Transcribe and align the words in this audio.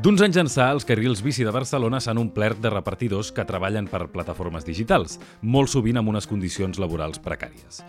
D'uns 0.00 0.22
anys 0.24 0.38
ençà, 0.40 0.70
els 0.72 0.86
carrils 0.88 1.20
bici 1.20 1.44
de 1.44 1.50
Barcelona 1.52 1.98
s'han 2.00 2.16
omplert 2.16 2.56
de 2.64 2.70
repartidors 2.72 3.28
que 3.36 3.44
treballen 3.44 3.84
per 3.84 4.06
plataformes 4.08 4.64
digitals, 4.64 5.18
molt 5.42 5.68
sovint 5.68 6.00
amb 6.00 6.08
unes 6.08 6.24
condicions 6.30 6.78
laborals 6.80 7.20
precàries. 7.20 7.82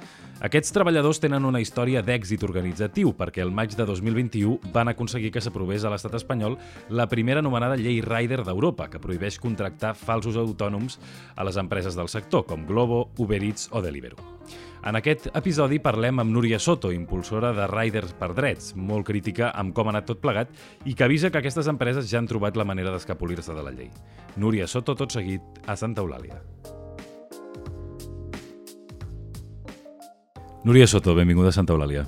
Aquests 0.44 0.76
treballadors 0.76 1.22
tenen 1.24 1.48
una 1.48 1.62
història 1.64 2.02
d'èxit 2.04 2.44
organitzatiu 2.44 3.14
perquè 3.16 3.46
el 3.46 3.54
maig 3.56 3.78
de 3.80 3.86
2021 3.88 4.74
van 4.74 4.92
aconseguir 4.92 5.32
que 5.32 5.40
s'aprovés 5.46 5.86
a 5.86 5.94
l'estat 5.94 6.18
espanyol 6.20 6.58
la 6.90 7.08
primera 7.08 7.40
anomenada 7.40 7.80
llei 7.80 8.02
Rider 8.04 8.42
d'Europa, 8.44 8.90
que 8.92 9.00
prohibeix 9.00 9.40
contractar 9.40 9.94
falsos 9.96 10.36
autònoms 10.36 11.00
a 11.38 11.48
les 11.48 11.62
empreses 11.64 11.96
del 11.96 12.12
sector, 12.12 12.44
com 12.44 12.68
Globo, 12.68 13.06
Uber 13.24 13.40
Eats 13.40 13.70
o 13.72 13.80
Deliveroo. 13.80 14.20
En 14.82 14.98
aquest 14.98 15.28
episodi 15.38 15.78
parlem 15.78 16.24
amb 16.24 16.34
Núria 16.34 16.58
Soto, 16.58 16.90
impulsora 16.90 17.52
de 17.54 17.68
Riders 17.70 18.16
per 18.18 18.32
Drets, 18.34 18.72
molt 18.74 19.06
crítica 19.06 19.52
amb 19.54 19.76
com 19.78 19.86
ha 19.86 19.92
anat 19.94 20.08
tot 20.10 20.22
plegat 20.24 20.50
i 20.90 20.96
que 20.98 21.06
avisa 21.06 21.30
que 21.30 21.38
aquestes 21.38 21.70
empreses 21.70 22.08
ja 22.10 22.18
han 22.18 22.30
trobat 22.30 22.58
la 22.58 22.66
manera 22.66 22.90
d'escapolir-se 22.90 23.54
de 23.54 23.62
la 23.62 23.74
llei. 23.76 23.92
Núria 24.42 24.66
Soto, 24.66 24.96
tot 24.98 25.14
seguit, 25.14 25.62
a 25.70 25.76
Santa 25.78 26.02
Eulàlia. 26.02 26.42
Núria 30.66 30.90
Soto, 30.90 31.14
benvinguda 31.14 31.54
a 31.54 31.58
Santa 31.60 31.78
Eulàlia. 31.78 32.08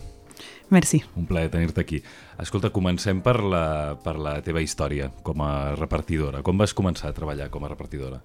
Merci. 0.74 1.04
Un 1.14 1.30
plaer 1.30 1.52
tenir-te 1.54 1.86
aquí. 1.86 2.02
Escolta, 2.42 2.74
comencem 2.74 3.22
per 3.22 3.38
la, 3.44 3.66
per 4.02 4.18
la 4.18 4.40
teva 4.42 4.66
història 4.66 5.12
com 5.22 5.46
a 5.46 5.76
repartidora. 5.78 6.42
Com 6.42 6.58
vas 6.58 6.74
començar 6.74 7.12
a 7.12 7.14
treballar 7.14 7.52
com 7.54 7.66
a 7.68 7.70
repartidora? 7.70 8.24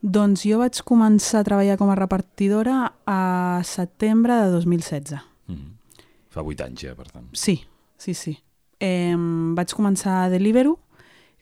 Doncs 0.00 0.44
jo 0.46 0.60
vaig 0.60 0.78
començar 0.86 1.40
a 1.42 1.46
treballar 1.46 1.78
com 1.78 1.90
a 1.90 1.96
repartidora 1.98 2.92
a 3.06 3.62
setembre 3.66 4.36
de 4.44 4.50
2016. 4.52 5.18
Mm 5.48 5.54
-hmm. 5.54 6.04
Fa 6.28 6.42
vuit 6.42 6.60
anys 6.60 6.80
ja, 6.80 6.94
per 6.94 7.10
tant. 7.10 7.26
Sí, 7.32 7.64
sí, 7.96 8.14
sí. 8.14 8.38
Eh, 8.78 9.16
vaig 9.54 9.72
començar 9.74 10.24
a 10.24 10.28
Deliveroo, 10.28 10.78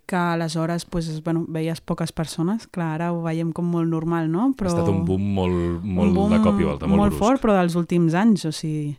que 0.07 0.17
aleshores 0.17 0.85
pues, 0.85 1.23
bueno, 1.23 1.45
veies 1.49 1.81
poques 1.81 2.13
persones. 2.13 2.67
Clar, 2.67 2.95
ara 2.95 3.13
ho 3.13 3.23
veiem 3.23 3.53
com 3.53 3.67
molt 3.67 3.89
normal, 3.89 4.31
no? 4.31 4.55
Però... 4.57 4.71
Ha 4.71 4.73
estat 4.73 4.89
un 4.89 5.05
boom 5.05 5.35
molt, 5.35 5.83
molt 5.85 6.09
un 6.09 6.15
boom 6.15 6.31
de 6.31 6.41
cop 6.41 6.61
i 6.61 6.65
volta, 6.65 6.87
molt, 6.87 7.01
molt 7.01 7.13
brusc. 7.13 7.25
fort, 7.25 7.43
però 7.43 7.59
dels 7.59 7.75
últims 7.75 8.15
anys, 8.15 8.45
o 8.45 8.53
sigui... 8.53 8.97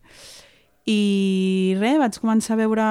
I 0.90 1.76
res, 1.80 1.98
vaig 2.00 2.18
començar 2.20 2.54
a 2.54 2.58
veure 2.58 2.84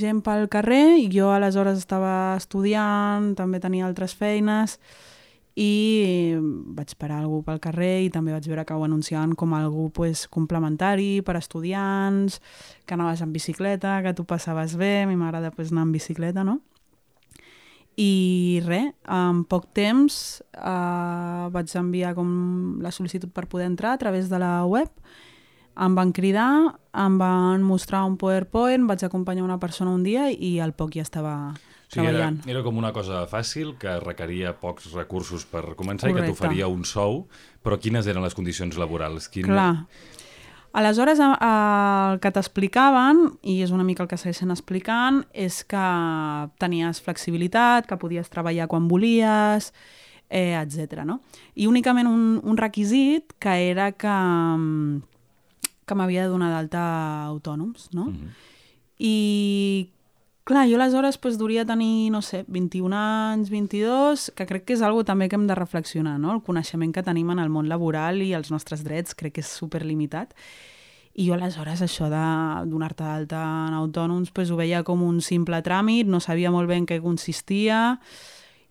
gent 0.00 0.22
pel 0.24 0.48
carrer 0.48 0.96
i 0.96 1.10
jo 1.12 1.28
aleshores 1.28 1.76
estava 1.76 2.36
estudiant, 2.38 3.34
també 3.36 3.60
tenia 3.60 3.84
altres 3.84 4.14
feines 4.14 4.78
i 5.54 6.34
vaig 6.74 6.96
parar 6.98 7.20
algú 7.22 7.40
pel 7.46 7.60
carrer 7.62 8.04
i 8.04 8.10
també 8.10 8.34
vaig 8.34 8.46
veure 8.50 8.64
que 8.66 8.74
ho 8.74 8.84
anunciaven 8.84 9.36
com 9.38 9.54
algú 9.54 9.88
pues, 9.94 10.26
complementari 10.26 11.22
per 11.22 11.36
estudiants, 11.38 12.40
que 12.86 12.94
anaves 12.94 13.22
en 13.22 13.32
bicicleta, 13.32 14.00
que 14.02 14.14
tu 14.14 14.24
passaves 14.26 14.74
bé, 14.76 15.02
a 15.02 15.06
mi 15.06 15.14
m'agrada 15.16 15.52
pues, 15.54 15.70
anar 15.70 15.86
en 15.86 15.92
bicicleta, 15.92 16.44
no? 16.44 16.60
I 17.94 18.60
res, 18.66 18.90
en 19.06 19.44
poc 19.46 19.68
temps 19.70 20.42
eh, 20.58 21.44
vaig 21.54 21.76
enviar 21.78 22.16
com 22.16 22.80
la 22.82 22.90
sol·licitud 22.90 23.30
per 23.30 23.46
poder 23.46 23.68
entrar 23.70 23.92
a 23.94 24.00
través 24.02 24.26
de 24.32 24.40
la 24.42 24.64
web, 24.66 24.90
em 25.78 25.94
van 25.94 26.10
cridar, 26.14 26.74
em 26.90 27.18
van 27.18 27.62
mostrar 27.62 28.02
un 28.06 28.16
PowerPoint, 28.18 28.88
vaig 28.90 29.06
acompanyar 29.06 29.46
una 29.46 29.60
persona 29.62 29.94
un 29.94 30.02
dia 30.02 30.26
i 30.30 30.58
al 30.58 30.74
poc 30.74 30.98
ja 30.98 31.06
estava 31.06 31.54
Sí, 31.94 32.04
era, 32.10 32.32
era 32.50 32.62
com 32.66 32.78
una 32.80 32.92
cosa 32.92 33.24
fàcil, 33.30 33.74
que 33.80 33.96
requeria 34.02 34.54
pocs 34.58 34.90
recursos 34.92 35.46
per 35.46 35.62
començar 35.78 36.10
Correcte. 36.10 36.30
i 36.30 36.34
que 36.34 36.34
t'oferia 36.34 36.68
un 36.70 36.84
sou, 36.88 37.24
però 37.64 37.78
quines 37.80 38.06
eren 38.10 38.24
les 38.24 38.34
condicions 38.36 38.76
laborals? 38.80 39.30
Quin... 39.32 39.46
Clar. 39.48 39.86
Aleshores, 40.74 41.20
el 41.22 42.16
que 42.18 42.32
t'explicaven, 42.34 43.20
i 43.46 43.60
és 43.62 43.70
una 43.70 43.84
mica 43.86 44.02
el 44.02 44.08
que 44.10 44.18
segueixen 44.18 44.50
explicant, 44.50 45.20
és 45.30 45.60
que 45.70 45.82
tenies 46.58 46.98
flexibilitat, 47.04 47.86
que 47.86 47.98
podies 48.00 48.32
treballar 48.32 48.66
quan 48.72 48.88
volies, 48.90 49.70
eh, 50.26 50.58
etc. 50.58 51.04
No? 51.06 51.20
I 51.54 51.68
únicament 51.70 52.10
un, 52.10 52.40
un 52.42 52.58
requisit 52.58 53.36
que 53.38 53.54
era 53.70 53.92
que, 53.94 54.16
que 55.86 55.94
m'havia 55.94 56.26
de 56.26 56.34
donar 56.34 56.50
d'alta 56.50 56.82
autònoms, 57.30 57.92
no? 57.94 58.10
Mm 58.10 58.16
-hmm. 58.18 58.50
I 58.98 59.90
Clar, 60.44 60.66
jo 60.68 60.76
aleshores 60.76 61.16
pues, 61.16 61.38
duria 61.38 61.64
tenir, 61.64 62.10
no 62.12 62.20
sé, 62.20 62.42
21 62.52 62.92
anys, 62.92 63.48
22, 63.48 64.26
que 64.36 64.44
crec 64.44 64.66
que 64.68 64.74
és 64.76 64.82
algo 64.84 65.00
també 65.08 65.30
que 65.32 65.38
hem 65.38 65.46
de 65.48 65.56
reflexionar, 65.56 66.18
no? 66.20 66.34
El 66.34 66.42
coneixement 66.44 66.90
que 66.92 67.02
tenim 67.02 67.30
en 67.32 67.38
el 67.40 67.48
món 67.48 67.70
laboral 67.70 68.20
i 68.20 68.34
els 68.36 68.50
nostres 68.52 68.82
drets 68.84 69.16
crec 69.16 69.38
que 69.38 69.40
és 69.40 69.48
superlimitat. 69.48 70.34
I 71.16 71.30
jo 71.30 71.32
aleshores 71.32 71.80
això 71.86 72.10
de 72.12 72.24
donar-te 72.68 73.06
d'alta 73.06 73.40
en 73.70 73.76
autònoms 73.78 74.34
pues, 74.36 74.50
ho 74.52 74.58
veia 74.60 74.82
com 74.84 75.00
un 75.06 75.22
simple 75.24 75.62
tràmit, 75.64 76.10
no 76.12 76.20
sabia 76.20 76.52
molt 76.52 76.68
bé 76.68 76.76
en 76.76 76.88
què 76.90 76.98
consistia 77.00 77.96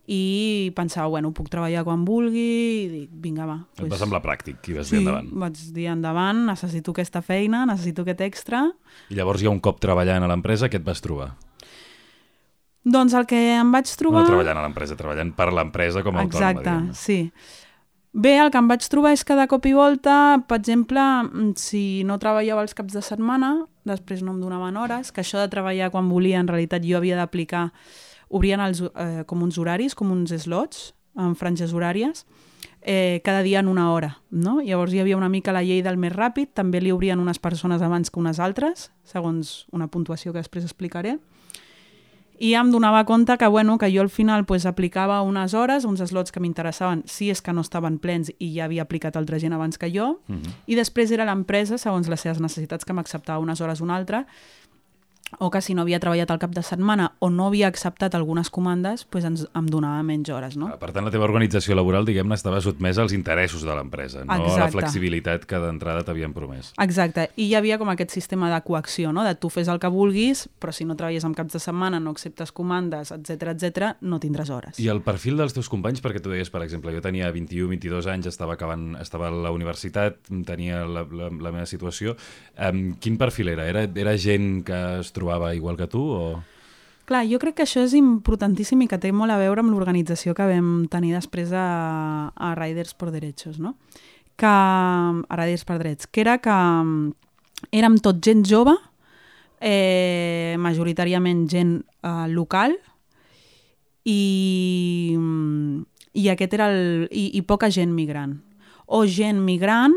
i 0.06 0.70
pensava, 0.76 1.08
bueno, 1.08 1.32
puc 1.34 1.48
treballar 1.50 1.82
quan 1.88 2.04
vulgui 2.06 2.44
i 2.84 2.86
dic, 2.92 3.08
vinga, 3.24 3.48
va. 3.50 3.56
Pues... 3.72 3.88
Et 3.88 3.96
va 3.96 4.02
semblar 4.02 4.22
pràctic 4.22 4.70
i 4.70 4.78
vas 4.78 4.92
sí, 4.92 5.00
dir 5.00 5.08
endavant. 5.08 5.32
vaig 5.46 5.58
dir 5.74 5.88
endavant, 5.90 6.44
necessito 6.52 6.94
aquesta 6.94 7.24
feina, 7.26 7.64
necessito 7.66 8.06
aquest 8.06 8.22
extra. 8.28 8.62
I 9.10 9.18
llavors 9.18 9.42
ja 9.42 9.50
un 9.50 9.64
cop 9.64 9.82
treballant 9.82 10.28
a 10.28 10.30
l'empresa, 10.30 10.70
què 10.70 10.78
et 10.78 10.86
vas 10.86 11.02
trobar? 11.02 11.32
Doncs 12.84 13.14
el 13.16 13.26
que 13.28 13.40
em 13.56 13.70
vaig 13.72 13.92
trobar... 14.00 14.26
No 14.26 14.32
treballant 14.34 14.60
a 14.60 14.64
l'empresa, 14.66 14.98
treballant 15.00 15.32
per 15.36 15.52
l'empresa 15.56 16.04
com 16.04 16.18
a 16.18 16.26
autònoma. 16.26 16.50
Exacte, 16.52 16.98
sí. 17.00 17.20
Bé, 18.14 18.36
el 18.38 18.52
que 18.54 18.60
em 18.60 18.68
vaig 18.70 18.84
trobar 18.92 19.14
és 19.16 19.24
que 19.26 19.34
de 19.34 19.46
cop 19.50 19.64
i 19.66 19.72
volta, 19.74 20.16
per 20.46 20.60
exemple, 20.60 21.02
mm, 21.02 21.54
si 21.58 22.04
no 22.06 22.20
treballava 22.22 22.62
els 22.62 22.76
caps 22.78 22.94
de 22.94 23.02
setmana, 23.02 23.56
després 23.90 24.22
no 24.22 24.36
em 24.36 24.42
donaven 24.44 24.78
hores, 24.78 25.10
que 25.12 25.24
això 25.24 25.40
de 25.42 25.50
treballar 25.50 25.90
quan 25.92 26.12
volia, 26.12 26.40
en 26.44 26.52
realitat 26.52 26.84
jo 26.86 27.00
havia 27.00 27.18
d'aplicar, 27.18 27.72
obrien 28.30 28.62
els, 28.62 28.84
eh, 28.84 29.24
com 29.26 29.42
uns 29.42 29.58
horaris, 29.58 29.96
com 29.96 30.12
uns 30.12 30.30
slots, 30.44 30.94
en 31.18 31.34
franges 31.36 31.74
horàries, 31.74 32.26
eh, 32.82 33.22
cada 33.24 33.42
dia 33.42 33.60
en 33.60 33.68
una 33.68 33.92
hora. 33.94 34.20
No? 34.30 34.60
Llavors 34.62 34.94
hi 34.94 35.00
havia 35.00 35.18
una 35.18 35.30
mica 35.30 35.52
la 35.52 35.64
llei 35.64 35.82
del 35.82 35.98
més 35.98 36.14
ràpid, 36.14 36.54
també 36.54 36.82
li 36.82 36.92
obrien 36.92 37.20
unes 37.20 37.40
persones 37.40 37.82
abans 37.82 38.12
que 38.12 38.20
unes 38.20 38.40
altres, 38.40 38.92
segons 39.04 39.68
una 39.72 39.88
puntuació 39.88 40.34
que 40.34 40.40
després 40.40 40.64
explicaré 40.66 41.18
i 42.40 42.54
em 42.58 42.72
donava 42.72 43.04
compte 43.06 43.38
que, 43.38 43.48
bueno, 43.48 43.78
que 43.78 43.92
jo 43.94 44.02
al 44.02 44.10
final 44.10 44.46
pues, 44.46 44.66
aplicava 44.66 45.22
unes 45.22 45.54
hores, 45.54 45.86
uns 45.86 46.02
slots 46.02 46.32
que 46.32 46.42
m'interessaven, 46.42 47.04
si 47.06 47.30
és 47.30 47.42
que 47.42 47.54
no 47.54 47.62
estaven 47.62 48.00
plens 48.02 48.32
i 48.40 48.54
ja 48.56 48.66
havia 48.66 48.84
aplicat 48.84 49.18
altra 49.18 49.40
gent 49.40 49.54
abans 49.54 49.78
que 49.78 49.92
jo, 49.94 50.20
uh 50.28 50.36
-huh. 50.36 50.56
i 50.66 50.76
després 50.76 51.12
era 51.12 51.26
l'empresa, 51.26 51.78
segons 51.78 52.08
les 52.10 52.20
seves 52.20 52.40
necessitats, 52.40 52.86
que 52.86 52.94
m'acceptava 52.94 53.40
unes 53.40 53.62
hores 53.62 53.82
o 53.82 53.84
una 53.84 53.96
altra, 53.96 54.26
o 55.40 55.50
que 55.52 55.62
si 55.62 55.74
no 55.74 55.84
havia 55.84 56.00
treballat 56.02 56.32
al 56.32 56.40
cap 56.42 56.54
de 56.56 56.64
setmana 56.64 57.14
o 57.20 57.30
no 57.30 57.48
havia 57.48 57.68
acceptat 57.68 58.16
algunes 58.16 58.50
comandes, 58.54 59.06
pues 59.06 59.26
ens, 59.26 59.46
em 59.56 59.68
donava 59.70 60.04
menys 60.04 60.30
hores. 60.34 60.58
No? 60.60 60.70
Ah, 60.74 60.80
per 60.82 60.92
tant, 60.96 61.06
la 61.06 61.14
teva 61.14 61.28
organització 61.28 61.78
laboral, 61.78 62.06
diguem-ne, 62.08 62.36
estava 62.38 62.62
sotmesa 62.64 63.04
als 63.04 63.14
interessos 63.16 63.66
de 63.66 63.76
l'empresa, 63.76 64.24
no 64.26 64.38
Exacte. 64.38 64.62
a 64.62 64.66
la 64.66 64.72
flexibilitat 64.72 65.48
que 65.50 65.60
d'entrada 65.60 66.06
t'havien 66.08 66.34
promès. 66.36 66.74
Exacte, 66.82 67.30
i 67.36 67.50
hi 67.50 67.58
havia 67.60 67.78
com 67.82 67.92
aquest 67.94 68.14
sistema 68.16 68.52
de 68.54 68.62
coacció, 68.66 69.14
no? 69.14 69.24
de 69.24 69.36
tu 69.36 69.50
fes 69.54 69.70
el 69.72 69.82
que 69.82 69.92
vulguis, 69.92 70.48
però 70.60 70.74
si 70.76 70.86
no 70.86 70.98
treballes 71.00 71.26
en 71.28 71.36
caps 71.38 71.58
de 71.58 71.64
setmana, 71.64 72.00
no 72.00 72.14
acceptes 72.14 72.54
comandes, 72.56 73.12
etc 73.16 73.54
etc, 73.54 73.94
no 74.02 74.20
tindràs 74.24 74.52
hores. 74.54 74.80
I 74.82 74.90
el 74.94 75.04
perfil 75.06 75.40
dels 75.40 75.56
teus 75.56 75.70
companys, 75.72 76.02
perquè 76.04 76.22
tu 76.24 76.32
deies, 76.34 76.52
per 76.54 76.64
exemple, 76.66 76.94
jo 76.96 77.02
tenia 77.04 77.32
21-22 77.34 78.10
anys, 78.14 78.30
estava 78.32 78.58
acabant, 78.58 78.94
estava 79.02 79.30
a 79.30 79.34
la 79.34 79.52
universitat, 79.56 80.20
tenia 80.48 80.84
la, 80.86 81.06
la, 81.10 81.30
la 81.34 81.54
meva 81.54 81.68
situació, 81.70 82.16
um, 82.70 82.84
quin 83.02 83.18
perfil 83.18 83.54
era? 83.56 83.68
era? 83.70 83.86
Era 83.88 84.16
gent 84.20 84.64
que 84.68 84.80
es 85.00 85.12
trobava 85.16 85.23
igual 85.56 85.78
que 85.78 85.88
tu? 85.88 86.02
O... 86.02 86.44
Clar, 87.06 87.26
jo 87.28 87.40
crec 87.40 87.58
que 87.58 87.66
això 87.66 87.84
és 87.84 87.94
importantíssim 87.98 88.86
i 88.86 88.88
que 88.88 89.00
té 89.02 89.12
molt 89.12 89.34
a 89.34 89.40
veure 89.42 89.60
amb 89.60 89.74
l'organització 89.74 90.32
que 90.38 90.48
vam 90.48 90.86
tenir 90.92 91.12
després 91.12 91.52
a, 91.52 92.32
a 92.32 92.54
Riders 92.56 92.94
por 92.96 93.12
Derechos, 93.12 93.60
no? 93.60 93.76
Que, 94.40 94.48
a 94.48 95.36
Riders 95.36 95.66
per 95.68 95.78
Drets, 95.82 96.08
que 96.08 96.24
era 96.24 96.38
que 96.42 96.56
érem 97.76 98.00
tot 98.02 98.24
gent 98.24 98.46
jove, 98.48 98.74
eh, 99.60 100.56
majoritàriament 100.60 101.44
gent 101.52 101.76
eh, 101.84 102.28
local, 102.32 102.78
i, 104.04 105.16
i 106.14 106.30
aquest 106.32 106.56
era 106.56 106.70
el, 106.72 107.08
i, 107.12 107.30
i 107.38 107.44
poca 107.48 107.72
gent 107.72 107.94
migrant. 107.96 108.40
O 108.88 109.04
gent 109.08 109.40
migrant, 109.44 109.96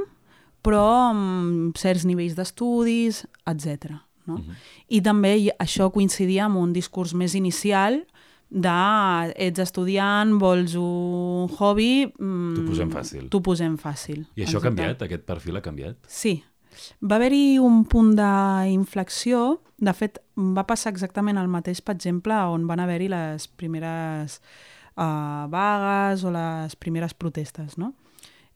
però 0.67 0.85
amb 1.13 1.79
certs 1.79 2.07
nivells 2.07 2.35
d'estudis, 2.39 3.25
etc. 3.47 3.95
No? 4.27 4.35
Uh 4.35 4.41
-huh. 4.41 4.55
I 4.89 5.01
també 5.01 5.33
això 5.59 5.91
coincidia 5.93 6.45
amb 6.45 6.57
un 6.57 6.73
discurs 6.73 7.15
més 7.15 7.35
inicial 7.35 8.05
de 8.49 9.33
ets 9.37 9.59
estudiant, 9.59 10.39
vols 10.39 10.75
un 10.75 11.49
hobby... 11.59 12.07
Mm, 12.19 12.55
T'ho 12.55 12.67
posem 12.67 12.91
fàcil. 12.91 13.29
T'ho 13.29 13.41
posem 13.43 13.77
fàcil. 13.77 14.27
I 14.37 14.45
això 14.45 14.59
ha 14.59 14.63
canviat? 14.63 15.03
Aquest 15.03 15.25
perfil 15.27 15.57
ha 15.57 15.63
canviat? 15.63 15.97
Sí. 16.07 16.43
Va 17.01 17.17
haver-hi 17.17 17.59
un 17.59 17.85
punt 17.85 18.15
d'inflexió. 18.15 19.61
De 19.79 19.93
fet, 19.93 20.19
va 20.37 20.65
passar 20.67 20.93
exactament 20.93 21.39
el 21.39 21.49
mateix, 21.49 21.81
per 21.81 21.95
exemple, 21.95 22.35
on 22.35 22.67
van 22.67 22.81
haver-hi 22.81 23.09
les 23.09 23.49
primeres 23.49 24.41
uh, 24.97 25.49
vagues 25.49 26.25
o 26.25 26.31
les 26.31 26.77
primeres 26.77 27.15
protestes, 27.15 27.77
no? 27.77 27.95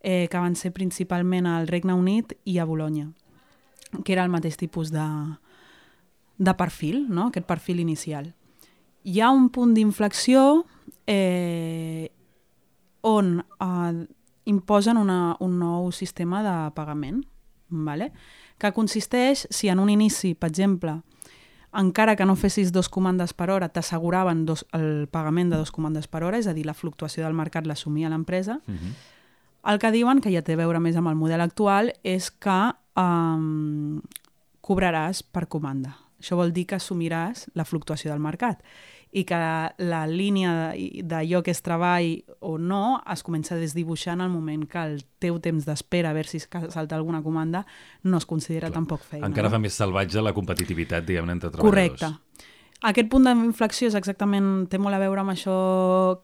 eh, 0.00 0.28
que 0.30 0.38
van 0.38 0.56
ser 0.56 0.72
principalment 0.72 1.46
al 1.46 1.68
Regne 1.68 1.94
Unit 1.94 2.34
i 2.44 2.58
a 2.58 2.64
Bologna, 2.64 3.12
que 4.04 4.12
era 4.12 4.24
el 4.24 4.32
mateix 4.32 4.56
tipus 4.56 4.90
de, 4.90 5.06
de 6.40 6.54
perfil, 6.56 7.04
no? 7.12 7.28
aquest 7.28 7.46
perfil 7.46 7.82
inicial. 7.84 8.32
Hi 9.04 9.20
ha 9.20 9.28
un 9.30 9.50
punt 9.52 9.74
d'inflexió 9.76 10.64
eh, 11.06 12.08
on 13.04 13.38
eh, 13.44 14.06
imposen 14.48 14.96
una, 14.96 15.36
un 15.44 15.58
nou 15.60 15.90
sistema 15.92 16.40
de 16.42 16.56
pagament, 16.76 17.20
vale? 17.68 18.10
que 18.60 18.72
consisteix, 18.72 19.46
si 19.52 19.68
en 19.68 19.80
un 19.80 19.92
inici, 19.92 20.32
per 20.34 20.50
exemple, 20.50 20.98
encara 21.76 22.16
que 22.16 22.26
no 22.26 22.36
fessis 22.36 22.72
dos 22.72 22.88
comandes 22.88 23.32
per 23.36 23.50
hora, 23.52 23.68
t'asseguraven 23.68 24.42
el 24.76 25.08
pagament 25.12 25.52
de 25.52 25.60
dos 25.60 25.70
comandes 25.70 26.08
per 26.08 26.24
hora, 26.24 26.40
és 26.40 26.48
a 26.48 26.56
dir, 26.56 26.66
la 26.66 26.76
fluctuació 26.76 27.24
del 27.24 27.36
mercat 27.36 27.68
l'assumia 27.68 28.08
l'empresa, 28.08 28.60
uh 28.66 28.74
-huh. 28.74 28.92
el 29.72 29.78
que 29.78 29.92
diuen, 29.92 30.20
que 30.20 30.32
ja 30.32 30.42
té 30.42 30.54
a 30.54 30.56
veure 30.56 30.80
més 30.80 30.96
amb 30.96 31.08
el 31.08 31.16
model 31.16 31.40
actual, 31.40 31.92
és 32.02 32.30
que 32.30 32.72
um, 32.96 34.00
cobraràs 34.60 35.22
per 35.22 35.46
comanda. 35.48 35.96
Això 36.20 36.36
vol 36.38 36.52
dir 36.52 36.66
que 36.68 36.78
assumiràs 36.78 37.48
la 37.56 37.64
fluctuació 37.64 38.12
del 38.12 38.22
mercat 38.22 38.62
i 39.10 39.24
que 39.26 39.38
la 39.82 40.00
línia 40.06 40.70
d'allò 41.02 41.40
que 41.42 41.50
és 41.50 41.62
treball 41.66 42.12
o 42.46 42.56
no 42.62 43.00
es 43.10 43.24
comença 43.26 43.56
a 43.56 43.58
desdibuixar 43.58 44.14
en 44.14 44.22
el 44.26 44.30
moment 44.30 44.68
que 44.70 44.78
el 44.78 45.00
teu 45.18 45.40
temps 45.42 45.66
d'espera 45.66 46.12
a 46.12 46.14
veure 46.14 46.30
si 46.30 46.38
salta 46.38 46.94
alguna 46.94 47.22
comanda 47.22 47.64
no 48.04 48.20
es 48.20 48.26
considera 48.26 48.68
Clar. 48.68 48.78
tampoc 48.78 49.02
feina. 49.02 49.26
Encara 49.26 49.48
no? 49.48 49.56
fa 49.56 49.62
més 49.62 49.74
salvatge 49.74 50.22
la 50.22 50.34
competitivitat, 50.36 51.06
diguem-ne, 51.08 51.34
entre 51.40 51.50
treballadors. 51.50 51.98
Correcte. 51.98 52.46
Aquest 52.80 53.10
punt 53.12 53.26
d'inflexió 53.28 53.90
és 53.90 53.96
exactament, 53.98 54.64
té 54.72 54.78
molt 54.80 54.96
a 54.96 55.00
veure 55.02 55.20
amb 55.20 55.34
això 55.34 55.54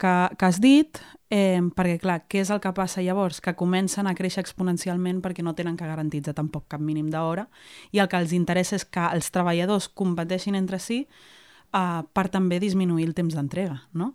que, 0.00 0.12
que 0.40 0.46
has 0.46 0.56
dit, 0.64 1.00
eh, 1.28 1.60
perquè, 1.76 1.98
clar, 2.00 2.22
què 2.32 2.40
és 2.40 2.50
el 2.54 2.62
que 2.64 2.72
passa 2.72 3.04
llavors? 3.04 3.42
Que 3.44 3.52
comencen 3.58 4.08
a 4.08 4.14
créixer 4.16 4.40
exponencialment 4.40 5.20
perquè 5.20 5.44
no 5.44 5.52
tenen 5.58 5.76
que 5.76 5.88
garantitzar 5.88 6.32
tampoc 6.38 6.64
cap 6.72 6.80
mínim 6.80 7.10
d'hora 7.12 7.44
i 7.92 8.00
el 8.00 8.08
que 8.08 8.16
els 8.16 8.32
interessa 8.32 8.78
és 8.80 8.86
que 8.88 9.04
els 9.04 9.28
treballadors 9.34 9.90
competeixin 9.92 10.56
entre 10.56 10.80
si 10.80 11.02
uh, 11.04 12.00
per 12.16 12.28
també 12.32 12.60
disminuir 12.62 13.04
el 13.04 13.12
temps 13.18 13.36
d'entrega, 13.36 13.82
no? 13.92 14.14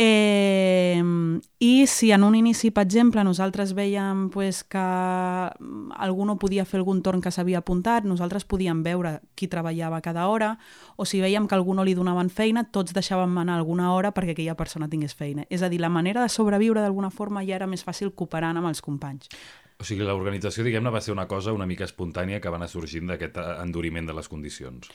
Eh, 0.00 1.02
I 1.58 1.86
si 1.88 2.12
en 2.12 2.22
un 2.22 2.36
inici, 2.36 2.70
per 2.70 2.84
exemple, 2.84 3.24
nosaltres 3.26 3.72
veiem 3.74 4.28
pues, 4.30 4.60
que 4.62 4.78
algú 4.78 6.22
no 6.22 6.36
podia 6.38 6.62
fer 6.62 6.78
algun 6.78 7.00
torn 7.02 7.18
que 7.18 7.32
s'havia 7.34 7.58
apuntat, 7.58 8.06
nosaltres 8.06 8.46
podíem 8.46 8.84
veure 8.86 9.16
qui 9.34 9.48
treballava 9.50 9.98
cada 9.98 10.28
hora, 10.30 10.52
o 10.94 11.02
si 11.02 11.18
veiem 11.18 11.48
que 11.50 11.58
algú 11.58 11.74
no 11.74 11.82
li 11.82 11.96
donaven 11.98 12.30
feina, 12.30 12.62
tots 12.70 12.94
deixàvem 12.94 13.34
anar 13.42 13.58
alguna 13.58 13.90
hora 13.90 14.14
perquè 14.14 14.36
aquella 14.38 14.54
persona 14.54 14.86
tingués 14.86 15.18
feina. 15.18 15.48
És 15.50 15.66
a 15.66 15.68
dir, 15.68 15.82
la 15.82 15.90
manera 15.90 16.22
de 16.22 16.30
sobreviure 16.30 16.78
d'alguna 16.78 17.10
forma 17.10 17.42
ja 17.42 17.58
era 17.58 17.66
més 17.66 17.82
fàcil 17.82 18.14
cooperant 18.14 18.62
amb 18.62 18.70
els 18.70 18.80
companys. 18.80 19.26
O 19.82 19.86
sigui, 19.86 20.06
l'organització, 20.06 20.62
diguem-ne, 20.62 20.94
va 20.94 21.02
ser 21.02 21.10
una 21.10 21.26
cosa 21.26 21.50
una 21.52 21.66
mica 21.66 21.90
espontània 21.90 22.38
que 22.38 22.54
va 22.54 22.62
anar 22.62 22.70
sorgint 22.70 23.10
d'aquest 23.10 23.42
enduriment 23.58 24.06
de 24.06 24.14
les 24.14 24.30
condicions. 24.30 24.94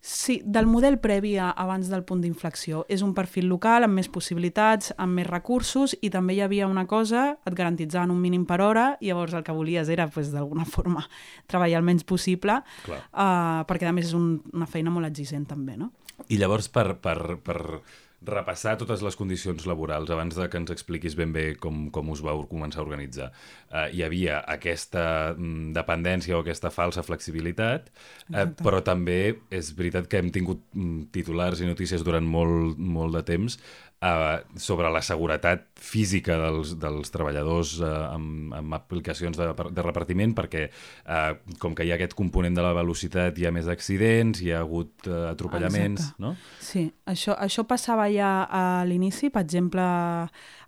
Sí, 0.00 0.40
del 0.44 0.66
model 0.70 1.00
previ 1.02 1.34
a, 1.42 1.48
abans 1.50 1.88
del 1.90 2.04
punt 2.06 2.20
d'inflexió. 2.22 2.84
És 2.88 3.02
un 3.02 3.14
perfil 3.16 3.48
local 3.50 3.84
amb 3.84 3.98
més 3.98 4.08
possibilitats, 4.08 4.92
amb 4.96 5.18
més 5.18 5.26
recursos 5.26 5.96
i 6.00 6.10
també 6.14 6.36
hi 6.36 6.42
havia 6.46 6.68
una 6.70 6.86
cosa, 6.86 7.32
et 7.44 7.56
garantitzaven 7.58 8.14
un 8.14 8.20
mínim 8.22 8.46
per 8.46 8.60
hora 8.62 8.92
i 9.00 9.10
llavors 9.10 9.34
el 9.34 9.42
que 9.44 9.56
volies 9.56 9.90
era 9.90 10.06
pues, 10.06 10.30
d'alguna 10.32 10.66
forma 10.76 11.02
treballar 11.50 11.82
el 11.82 11.88
menys 11.88 12.06
possible 12.06 12.60
uh, 12.86 13.64
perquè 13.68 13.88
a 13.88 13.94
més 13.94 14.10
és 14.10 14.14
un, 14.16 14.36
una 14.54 14.70
feina 14.70 14.94
molt 14.94 15.10
exigent 15.10 15.48
també. 15.50 15.76
No? 15.76 15.90
I 16.28 16.38
llavors 16.38 16.70
per, 16.70 16.92
per, 17.02 17.38
per 17.42 17.58
repassar 18.26 18.74
totes 18.80 19.02
les 19.04 19.14
condicions 19.16 19.66
laborals 19.70 20.10
abans 20.10 20.34
de 20.34 20.46
que 20.50 20.58
ens 20.58 20.72
expliquis 20.74 21.14
ben 21.14 21.30
bé 21.32 21.52
com, 21.60 21.86
com 21.94 22.10
us 22.10 22.22
vau 22.24 22.42
començar 22.50 22.82
a 22.82 22.86
organitzar. 22.86 23.28
Uh, 23.70 23.86
hi 23.94 24.02
havia 24.02 24.40
aquesta 24.50 25.34
mm, 25.36 25.70
dependència 25.76 26.36
o 26.36 26.42
aquesta 26.42 26.72
falsa 26.74 27.04
flexibilitat, 27.06 27.92
uh, 28.32 28.48
però 28.58 28.82
també 28.82 29.38
és 29.54 29.70
veritat 29.78 30.10
que 30.10 30.18
hem 30.18 30.32
tingut 30.34 30.64
mm, 30.74 31.10
titulars 31.14 31.62
i 31.62 31.70
notícies 31.70 32.02
durant 32.06 32.26
molt, 32.26 32.78
molt 32.78 33.14
de 33.20 33.22
temps 33.28 33.60
eh, 34.00 34.38
sobre 34.56 34.90
la 34.92 35.02
seguretat 35.02 35.66
física 35.78 36.36
dels, 36.40 36.74
dels 36.80 37.12
treballadors 37.14 37.76
eh, 37.80 37.88
amb, 38.12 38.54
amb 38.58 38.76
aplicacions 38.78 39.38
de, 39.38 39.48
de 39.74 39.84
repartiment 39.84 40.34
perquè 40.36 40.66
eh, 40.68 41.32
com 41.62 41.74
que 41.74 41.86
hi 41.86 41.92
ha 41.92 41.98
aquest 41.98 42.14
component 42.18 42.56
de 42.56 42.64
la 42.64 42.74
velocitat 42.76 43.38
hi 43.38 43.48
ha 43.48 43.54
més 43.54 43.70
accidents, 43.70 44.42
hi 44.42 44.52
ha 44.52 44.62
hagut 44.62 45.08
eh, 45.08 45.24
atropellaments, 45.32 46.10
Exacte. 46.10 46.22
no? 46.22 46.34
Sí, 46.62 46.86
això, 47.10 47.36
això 47.38 47.66
passava 47.68 48.08
ja 48.12 48.32
a 48.44 48.62
l'inici, 48.88 49.32
per 49.34 49.44
exemple, 49.46 49.82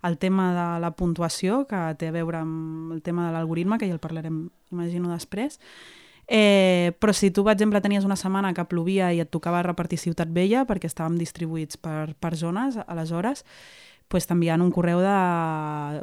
el 0.07 0.17
tema 0.21 0.51
de 0.57 0.67
la 0.83 0.91
puntuació, 0.97 1.63
que 1.69 1.81
té 1.99 2.11
a 2.11 2.15
veure 2.15 2.41
amb 2.41 2.95
el 2.95 3.01
tema 3.05 3.29
de 3.29 3.35
l'algoritme, 3.37 3.79
que 3.79 3.89
ja 3.89 3.97
el 3.97 4.03
parlarem, 4.03 4.45
imagino, 4.71 5.11
després, 5.13 5.59
Eh, 6.33 6.93
però 6.99 7.11
si 7.11 7.27
tu, 7.29 7.43
per 7.43 7.57
exemple, 7.57 7.81
tenies 7.83 8.05
una 8.07 8.15
setmana 8.15 8.53
que 8.55 8.63
plovia 8.71 9.09
i 9.11 9.19
et 9.19 9.27
tocava 9.27 9.59
repartir 9.65 9.97
Ciutat 9.99 10.29
Vella 10.31 10.61
perquè 10.63 10.87
estàvem 10.87 11.17
distribuïts 11.19 11.75
per, 11.75 12.13
per 12.23 12.37
zones, 12.39 12.77
aleshores, 12.87 13.43
pues 14.07 14.29
t'enviant 14.29 14.63
un 14.63 14.71
correu 14.71 15.01
de 15.03 15.17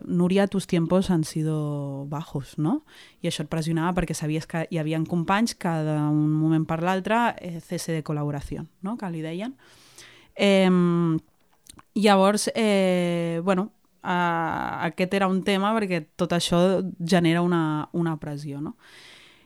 Núria, 0.04 0.44
tus 0.52 0.66
tiempos 0.68 1.08
han 1.08 1.24
sido 1.24 2.04
bajos, 2.12 2.58
no? 2.60 2.82
I 3.24 3.32
això 3.32 3.46
et 3.46 3.48
pressionava 3.48 3.94
perquè 3.96 4.12
sabies 4.12 4.44
que 4.44 4.66
hi 4.68 4.76
havia 4.76 5.00
companys 5.08 5.56
que 5.56 5.72
d'un 5.88 6.28
moment 6.28 6.68
per 6.68 6.82
l'altre 6.84 7.32
eh, 7.40 7.56
cese 7.64 7.96
de 7.96 8.04
col·laboració, 8.04 8.68
no? 8.84 8.98
que 9.00 9.08
li 9.08 9.24
deien. 9.24 9.56
Eh, 10.36 10.68
llavors, 11.96 12.50
eh, 12.54 13.40
bueno, 13.44 13.70
eh, 14.04 14.88
aquest 14.92 15.14
era 15.14 15.28
un 15.28 15.40
tema 15.40 15.72
perquè 15.72 16.04
tot 16.16 16.36
això 16.36 16.82
genera 17.00 17.40
una, 17.40 17.88
una 17.92 18.18
pressió, 18.20 18.60
no? 18.60 18.76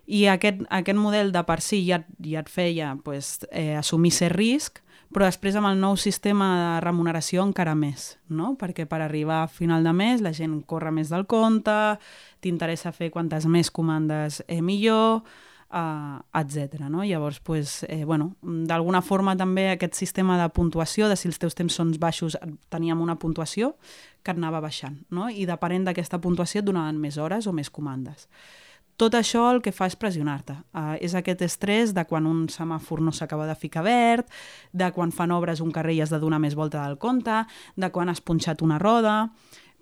I 0.06 0.26
aquest, 0.26 0.64
aquest 0.70 0.98
model 0.98 1.30
de 1.32 1.42
per 1.46 1.60
si 1.62 1.84
ja, 1.86 2.02
ja 2.24 2.42
et 2.42 2.50
feia 2.50 2.96
pues, 3.04 3.38
eh, 3.50 3.76
assumir 3.78 4.10
ser 4.14 4.32
risc, 4.34 4.82
però 5.12 5.28
després 5.28 5.56
amb 5.58 5.68
el 5.68 5.78
nou 5.80 5.98
sistema 6.00 6.48
de 6.56 6.80
remuneració 6.84 7.44
encara 7.44 7.74
més, 7.76 8.16
no? 8.32 8.54
perquè 8.58 8.86
per 8.88 9.02
arribar 9.04 9.42
a 9.42 9.50
final 9.50 9.84
de 9.84 9.92
mes 9.92 10.24
la 10.24 10.32
gent 10.32 10.62
corre 10.66 10.90
més 10.90 11.12
del 11.12 11.26
compte, 11.28 11.76
t'interessa 12.40 12.94
fer 12.96 13.10
quantes 13.12 13.46
més 13.46 13.70
comandes 13.70 14.40
eh, 14.48 14.62
millor, 14.64 15.20
uh, 15.72 16.16
etc. 16.40 16.80
No? 16.88 17.04
Llavors, 17.04 17.40
pues, 17.40 17.82
eh, 17.88 18.04
bueno, 18.04 18.36
d'alguna 18.42 19.02
forma 19.02 19.36
també 19.36 19.68
aquest 19.70 19.94
sistema 19.94 20.40
de 20.40 20.48
puntuació, 20.48 21.08
de 21.08 21.16
si 21.16 21.28
els 21.28 21.38
teus 21.38 21.54
temps 21.54 21.74
són 21.74 21.92
baixos, 22.00 22.38
teníem 22.72 23.00
una 23.00 23.18
puntuació 23.18 23.74
que 24.22 24.32
anava 24.32 24.60
baixant, 24.64 25.00
no? 25.10 25.28
i 25.28 25.46
depenent 25.46 25.88
d'aquesta 25.88 26.20
puntuació 26.24 26.62
et 26.62 26.68
donaven 26.68 27.00
més 27.00 27.18
hores 27.18 27.46
o 27.46 27.52
més 27.52 27.70
comandes. 27.70 28.28
Tot 29.02 29.16
això 29.18 29.48
el 29.50 29.58
que 29.64 29.72
fa 29.74 29.88
és 29.90 29.96
pressionar-te. 29.98 30.54
Uh, 30.70 30.94
és 31.02 31.16
aquest 31.18 31.40
estrès 31.42 31.90
de 31.96 32.04
quan 32.06 32.26
un 32.30 32.44
semàfor 32.52 33.00
no 33.02 33.10
s'acaba 33.10 33.48
de 33.48 33.56
ficar 33.58 33.82
verd, 33.82 34.28
de 34.70 34.92
quan 34.94 35.10
fan 35.10 35.32
obres 35.34 35.58
un 35.64 35.72
carrer 35.74 35.96
i 35.96 36.02
has 36.04 36.12
de 36.14 36.20
donar 36.22 36.38
més 36.38 36.54
volta 36.54 36.84
del 36.84 37.00
compte, 37.02 37.40
de 37.74 37.90
quan 37.90 38.12
has 38.12 38.22
punxat 38.22 38.62
una 38.62 38.78
roda, 38.78 39.32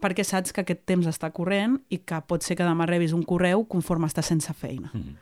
perquè 0.01 0.25
saps 0.25 0.55
que 0.57 0.65
aquest 0.65 0.87
temps 0.89 1.11
està 1.11 1.29
corrent 1.37 1.77
i 1.93 2.01
que 2.01 2.23
pot 2.25 2.47
ser 2.47 2.57
que 2.57 2.65
demà 2.65 2.87
rebis 2.89 3.13
un 3.13 3.27
correu 3.29 3.67
conforme 3.69 4.09
estàs 4.09 4.33
sense 4.33 4.57
feina. 4.57 4.89
Mm. 4.95 5.19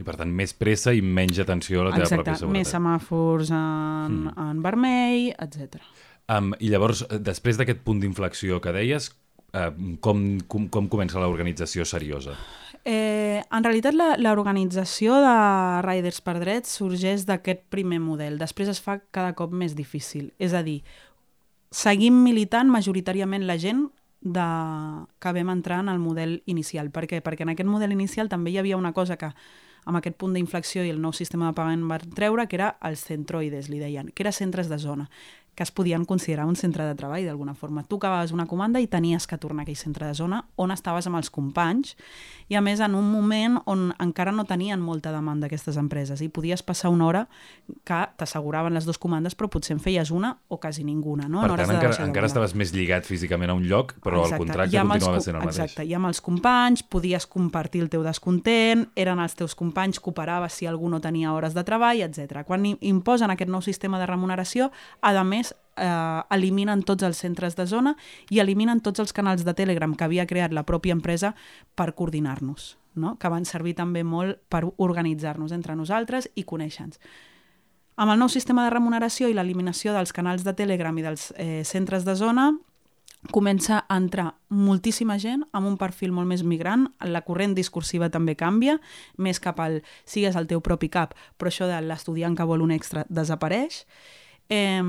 I 0.00 0.08
per 0.08 0.16
tant, 0.16 0.32
més 0.32 0.56
pressa 0.56 0.96
i 0.96 1.04
menys 1.04 1.42
atenció 1.44 1.82
a 1.82 1.90
la 1.90 1.92
teva 1.92 2.08
Exacte, 2.08 2.24
pròpia 2.24 2.40
seguretat. 2.40 2.56
més 2.56 2.72
semàfors 2.72 3.52
en, 3.52 4.16
mm. 4.22 4.48
en 4.48 4.64
vermell, 4.64 5.28
etc. 5.44 5.84
Um, 6.32 6.54
I 6.56 6.72
llavors, 6.72 7.04
després 7.20 7.60
d'aquest 7.60 7.84
punt 7.84 8.00
d'inflexió 8.00 8.64
que 8.64 8.72
deies, 8.72 9.12
uh, 9.52 9.68
com, 10.00 10.24
com, 10.48 10.72
com 10.72 10.88
comença 10.88 11.20
l'organització 11.20 11.84
seriosa? 11.84 12.40
Eh, 12.84 13.44
en 13.46 13.62
realitat, 13.62 13.94
l'organització 14.18 15.14
de 15.22 15.34
Riders 15.86 16.18
per 16.26 16.34
Drets 16.42 16.78
sorgeix 16.80 17.26
d'aquest 17.28 17.62
primer 17.70 18.00
model. 18.02 18.40
Després 18.40 18.72
es 18.72 18.82
fa 18.82 18.98
cada 19.14 19.36
cop 19.38 19.54
més 19.54 19.76
difícil. 19.78 20.32
És 20.42 20.54
a 20.54 20.64
dir, 20.66 20.80
seguim 21.70 22.22
militant 22.24 22.70
majoritàriament 22.70 23.46
la 23.46 23.58
gent 23.58 23.86
de... 24.20 24.46
que 25.18 25.34
vam 25.38 25.52
entrar 25.54 25.80
en 25.80 25.92
el 25.94 26.00
model 26.02 26.40
inicial. 26.46 26.90
Per 26.90 27.06
què? 27.06 27.22
Perquè 27.22 27.46
en 27.46 27.54
aquest 27.54 27.70
model 27.70 27.94
inicial 27.94 28.28
també 28.28 28.50
hi 28.50 28.58
havia 28.58 28.80
una 28.80 28.92
cosa 28.92 29.16
que 29.16 29.30
amb 29.84 29.98
aquest 29.98 30.18
punt 30.18 30.34
d'inflexió 30.34 30.84
i 30.86 30.90
el 30.90 31.00
nou 31.02 31.14
sistema 31.14 31.48
de 31.48 31.56
pagament 31.58 31.88
van 31.90 32.10
treure, 32.14 32.46
que 32.46 32.58
era 32.58 32.76
els 32.86 33.02
centroides, 33.02 33.70
li 33.70 33.80
deien, 33.82 34.10
que 34.14 34.22
era 34.22 34.34
centres 34.34 34.70
de 34.70 34.78
zona 34.78 35.08
que 35.54 35.62
es 35.62 35.70
podien 35.70 36.04
considerar 36.04 36.46
un 36.46 36.56
centre 36.56 36.84
de 36.84 36.94
treball 36.96 37.26
d'alguna 37.26 37.52
forma. 37.54 37.82
Tu 37.84 37.96
acabaves 37.96 38.32
una 38.32 38.46
comanda 38.46 38.80
i 38.80 38.86
tenies 38.88 39.26
que 39.28 39.36
tornar 39.36 39.62
a 39.62 39.64
aquell 39.66 39.76
centre 39.76 40.06
de 40.08 40.14
zona 40.16 40.40
on 40.56 40.72
estaves 40.72 41.06
amb 41.06 41.18
els 41.20 41.28
companys 41.30 41.92
i 42.48 42.56
a 42.56 42.62
més 42.64 42.80
en 42.80 42.94
un 42.96 43.10
moment 43.12 43.58
on 43.68 43.90
encara 44.00 44.32
no 44.32 44.46
tenien 44.48 44.80
molta 44.80 45.12
demanda 45.12 45.50
aquestes 45.50 45.76
empreses 45.76 46.22
i 46.24 46.30
podies 46.32 46.64
passar 46.64 46.88
una 46.92 47.06
hora 47.06 47.22
que 47.84 48.00
t'asseguraven 48.16 48.72
les 48.72 48.88
dues 48.88 49.00
comandes 49.00 49.36
però 49.36 49.50
potser 49.52 49.76
en 49.76 49.82
feies 49.84 50.10
una 50.10 50.32
o 50.48 50.56
quasi 50.56 50.84
ninguna. 50.84 51.28
No? 51.28 51.44
Per 51.44 51.52
tant, 51.60 51.74
encara, 51.76 52.00
encara 52.06 52.32
estaves 52.32 52.56
més 52.56 52.72
lligat 52.72 53.04
físicament 53.08 53.52
a 53.52 53.58
un 53.58 53.68
lloc 53.68 53.92
però 54.00 54.24
exacte. 54.24 54.40
el 54.40 54.46
contracte 54.46 54.86
continuava 54.86 55.20
sent 55.20 55.36
el 55.36 55.44
mateix. 55.44 55.60
Exacte, 55.60 55.84
i 55.84 55.92
amb 55.98 56.08
els 56.08 56.22
companys 56.24 56.84
podies 56.88 57.28
compartir 57.28 57.84
el 57.84 57.92
teu 57.92 58.04
descontent, 58.06 58.86
eren 58.96 59.20
els 59.20 59.36
teus 59.36 59.54
companys, 59.58 60.00
cooperaves 60.00 60.56
si 60.56 60.68
algú 60.68 60.88
no 60.88 61.00
tenia 61.04 61.36
hores 61.36 61.52
de 61.52 61.64
treball, 61.64 62.00
etc. 62.08 62.40
Quan 62.48 62.64
imposen 62.72 63.32
aquest 63.32 63.52
nou 63.52 63.60
sistema 63.64 64.00
de 64.00 64.08
remuneració, 64.08 64.70
a 65.02 65.12
més 65.24 65.41
més 65.42 65.52
eh, 65.76 66.22
eliminen 66.30 66.82
tots 66.86 67.02
els 67.06 67.18
centres 67.18 67.56
de 67.58 67.66
zona 67.66 67.96
i 68.30 68.40
eliminen 68.40 68.80
tots 68.80 69.02
els 69.02 69.12
canals 69.12 69.44
de 69.44 69.54
Telegram 69.54 69.94
que 69.94 70.06
havia 70.06 70.26
creat 70.26 70.54
la 70.54 70.64
pròpia 70.68 70.94
empresa 70.96 71.34
per 71.74 71.92
coordinar-nos, 71.94 72.76
no? 72.94 73.16
que 73.18 73.28
van 73.28 73.44
servir 73.44 73.74
també 73.78 74.04
molt 74.04 74.40
per 74.48 74.64
organitzar-nos 74.76 75.52
entre 75.52 75.76
nosaltres 75.76 76.30
i 76.34 76.44
conèixer-nos. 76.44 77.00
Amb 78.02 78.14
el 78.14 78.18
nou 78.18 78.30
sistema 78.32 78.64
de 78.64 78.72
remuneració 78.72 79.28
i 79.28 79.34
l'eliminació 79.36 79.92
dels 79.92 80.14
canals 80.16 80.46
de 80.46 80.54
Telegram 80.56 80.96
i 80.96 81.02
dels 81.04 81.32
eh, 81.36 81.60
centres 81.68 82.06
de 82.06 82.14
zona, 82.16 82.48
comença 83.30 83.84
a 83.86 83.98
entrar 84.00 84.32
moltíssima 84.50 85.18
gent 85.20 85.44
amb 85.52 85.68
un 85.68 85.76
perfil 85.78 86.10
molt 86.10 86.26
més 86.26 86.42
migrant, 86.42 86.88
la 87.04 87.20
corrent 87.22 87.52
discursiva 87.54 88.08
també 88.10 88.34
canvia, 88.34 88.78
més 89.18 89.38
cap 89.38 89.60
al 89.60 89.82
sigues 90.08 90.34
el 90.40 90.48
teu 90.50 90.64
propi 90.64 90.88
cap, 90.90 91.12
però 91.38 91.52
això 91.52 91.68
de 91.70 91.78
l'estudiant 91.84 92.34
que 92.34 92.48
vol 92.48 92.64
un 92.64 92.72
extra 92.74 93.04
desapareix, 93.12 93.84
eh, 94.52 94.84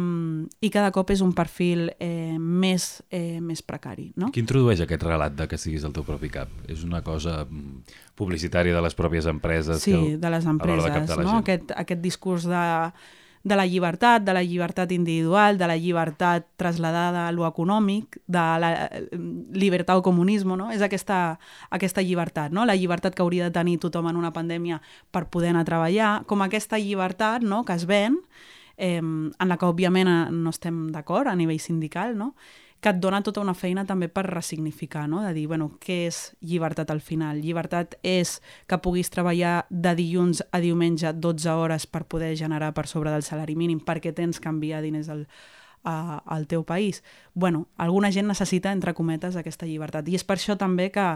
i 0.60 0.72
cada 0.74 0.92
cop 0.96 1.14
és 1.16 1.24
un 1.24 1.32
perfil 1.36 1.88
eh, 1.96 2.36
més, 2.38 3.02
eh, 3.10 3.40
més 3.40 3.64
precari. 3.64 4.12
No? 4.20 4.34
Qui 4.36 4.44
introdueix 4.44 4.84
aquest 4.84 5.08
relat 5.08 5.36
de 5.40 5.48
que 5.48 5.60
siguis 5.62 5.88
el 5.88 5.96
teu 5.96 6.06
propi 6.08 6.32
cap? 6.34 6.52
És 6.68 6.84
una 6.84 7.04
cosa 7.06 7.44
mm, 7.46 7.98
publicitària 8.20 8.76
de 8.76 8.84
les 8.84 8.96
pròpies 9.00 9.30
empreses? 9.32 9.84
Sí, 9.84 9.96
que, 9.96 10.22
de 10.22 10.34
les 10.36 10.48
empreses. 10.50 11.10
De 11.10 11.20
no? 11.24 11.40
Aquest, 11.42 11.76
aquest 11.80 12.04
discurs 12.04 12.48
de 12.50 12.64
de 13.44 13.58
la 13.58 13.66
llibertat, 13.68 14.24
de 14.24 14.34
la 14.34 14.42
llibertat 14.42 14.92
individual, 14.96 15.58
de 15.58 15.68
la 15.68 15.76
llibertat 15.76 16.46
trasladada 16.56 17.28
a 17.28 17.32
lo 17.36 17.44
econòmic, 17.46 18.22
de 18.26 18.44
la 18.64 18.70
llibertat 19.12 20.00
o 20.00 20.04
comunisme, 20.04 20.56
no? 20.56 20.70
És 20.72 20.82
aquesta, 20.82 21.38
aquesta 21.70 22.02
llibertat, 22.02 22.56
no? 22.56 22.64
La 22.64 22.78
llibertat 22.80 23.14
que 23.14 23.22
hauria 23.22 23.50
de 23.50 23.52
tenir 23.52 23.82
tothom 23.84 24.08
en 24.08 24.16
una 24.16 24.32
pandèmia 24.32 24.80
per 25.12 25.28
poder 25.28 25.52
anar 25.52 25.66
a 25.68 25.72
treballar, 25.74 26.14
com 26.26 26.42
aquesta 26.42 26.80
llibertat 26.80 27.44
no? 27.44 27.66
que 27.68 27.76
es 27.76 27.84
ven, 27.86 28.22
eh, 28.78 28.98
en 29.00 29.50
la 29.50 29.58
que 29.58 29.70
òbviament 29.70 30.10
eh, 30.10 30.20
no 30.32 30.54
estem 30.54 30.88
d'acord 30.92 31.28
a 31.28 31.36
nivell 31.36 31.60
sindical, 31.60 32.18
no? 32.18 32.34
que 32.84 32.92
et 32.92 33.00
dona 33.00 33.22
tota 33.24 33.40
una 33.40 33.56
feina 33.56 33.86
també 33.88 34.10
per 34.12 34.26
ressignificar, 34.28 35.06
no? 35.08 35.22
de 35.24 35.32
dir, 35.34 35.46
bueno, 35.48 35.70
què 35.80 36.02
és 36.10 36.18
llibertat 36.44 36.92
al 36.92 37.00
final? 37.00 37.40
Llibertat 37.40 37.96
és 38.04 38.42
que 38.68 38.78
puguis 38.84 39.08
treballar 39.10 39.64
de 39.70 39.94
dilluns 39.96 40.44
a 40.52 40.60
diumenge 40.60 41.14
12 41.16 41.56
hores 41.56 41.88
per 41.88 42.04
poder 42.12 42.34
generar 42.36 42.74
per 42.76 42.86
sobre 42.92 43.14
del 43.16 43.24
salari 43.24 43.56
mínim 43.56 43.80
perquè 43.80 44.12
tens 44.12 44.42
que 44.44 44.52
enviar 44.52 44.84
diners 44.84 45.08
al, 45.08 45.24
a, 45.84 46.20
al 46.28 46.46
teu 46.48 46.66
país. 46.68 47.04
bueno, 47.34 47.70
alguna 47.78 48.12
gent 48.12 48.28
necessita, 48.28 48.72
entre 48.72 48.94
cometes, 48.94 49.36
aquesta 49.40 49.66
llibertat. 49.66 50.08
I 50.12 50.20
és 50.20 50.28
per 50.28 50.36
això 50.36 50.58
també 50.60 50.90
que, 50.92 51.08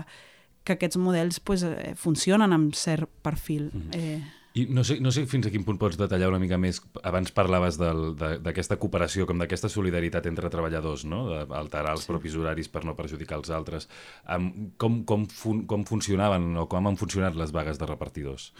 que 0.63 0.79
aquests 0.79 0.97
models 0.97 1.41
pues, 1.43 1.67
eh, 1.67 1.95
funcionen 1.95 2.55
amb 2.55 2.75
cert 2.75 3.09
perfil. 3.21 3.71
Mm 3.73 3.81
-hmm. 3.81 3.95
eh, 3.95 4.23
i 4.57 4.65
no 4.73 4.83
sé, 4.87 4.97
no 5.03 5.11
sé 5.13 5.25
fins 5.29 5.45
a 5.47 5.51
quin 5.53 5.65
punt 5.67 5.77
pots 5.81 5.99
detallar 5.99 6.31
una 6.31 6.41
mica 6.41 6.57
més. 6.61 6.79
Abans 7.05 7.33
parlaves 7.35 7.77
d'aquesta 7.77 8.79
cooperació, 8.81 9.27
com 9.29 9.37
d'aquesta 9.41 9.69
solidaritat 9.69 10.25
entre 10.31 10.51
treballadors, 10.53 11.05
no? 11.09 11.25
d'alterar 11.51 11.93
els 11.97 12.07
sí. 12.07 12.11
propis 12.11 12.35
horaris 12.39 12.71
per 12.71 12.83
no 12.87 12.97
perjudicar 12.97 13.37
els 13.41 13.53
altres. 13.53 13.89
Um, 14.25 14.49
com, 14.81 15.03
com, 15.07 15.27
fun 15.29 15.63
com 15.69 15.85
funcionaven 15.87 16.55
o 16.57 16.67
com 16.71 16.89
han 16.89 16.99
funcionat 16.99 17.37
les 17.37 17.53
vagues 17.55 17.79
de 17.79 17.89
repartidors? 17.89 18.51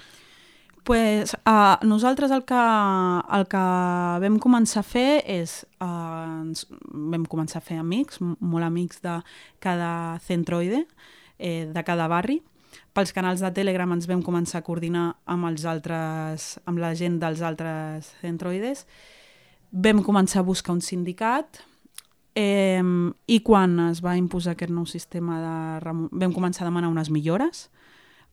pues, 0.87 1.33
uh, 1.45 1.75
nosaltres 1.85 2.31
el 2.31 2.45
que, 2.47 2.59
el 3.35 3.43
que 3.51 3.63
vam 4.23 4.37
començar 4.39 4.85
a 4.85 4.87
fer 4.87 5.17
és, 5.27 5.57
uh, 5.83 6.45
ens 6.45 6.63
vam 6.87 7.25
començar 7.27 7.59
a 7.59 7.65
fer 7.65 7.81
amics, 7.81 8.21
molt 8.23 8.63
amics 8.63 9.01
de 9.03 9.17
cada 9.59 9.89
centroide, 10.23 10.85
eh, 11.37 11.67
de 11.75 11.83
cada 11.83 12.07
barri, 12.07 12.39
pels 12.97 13.13
canals 13.13 13.43
de 13.45 13.49
Telegram 13.53 13.91
ens 13.93 14.07
vam 14.09 14.23
començar 14.25 14.63
a 14.63 14.65
coordinar 14.65 15.05
amb, 15.29 15.45
els 15.51 15.67
altres, 15.69 16.55
amb 16.65 16.81
la 16.81 16.95
gent 16.97 17.19
dels 17.21 17.43
altres 17.45 18.09
centroides. 18.23 18.87
Vam 19.69 20.01
començar 20.01 20.41
a 20.41 20.47
buscar 20.47 20.73
un 20.73 20.81
sindicat 20.81 21.59
eh, 22.33 22.81
i 22.81 23.37
quan 23.45 23.75
es 23.91 24.01
va 24.01 24.15
imposar 24.17 24.55
aquest 24.55 24.73
nou 24.73 24.87
sistema 24.89 25.37
de... 25.43 25.93
vam 26.09 26.33
començar 26.33 26.65
a 26.65 26.71
demanar 26.71 26.89
unes 26.89 27.11
millores 27.13 27.67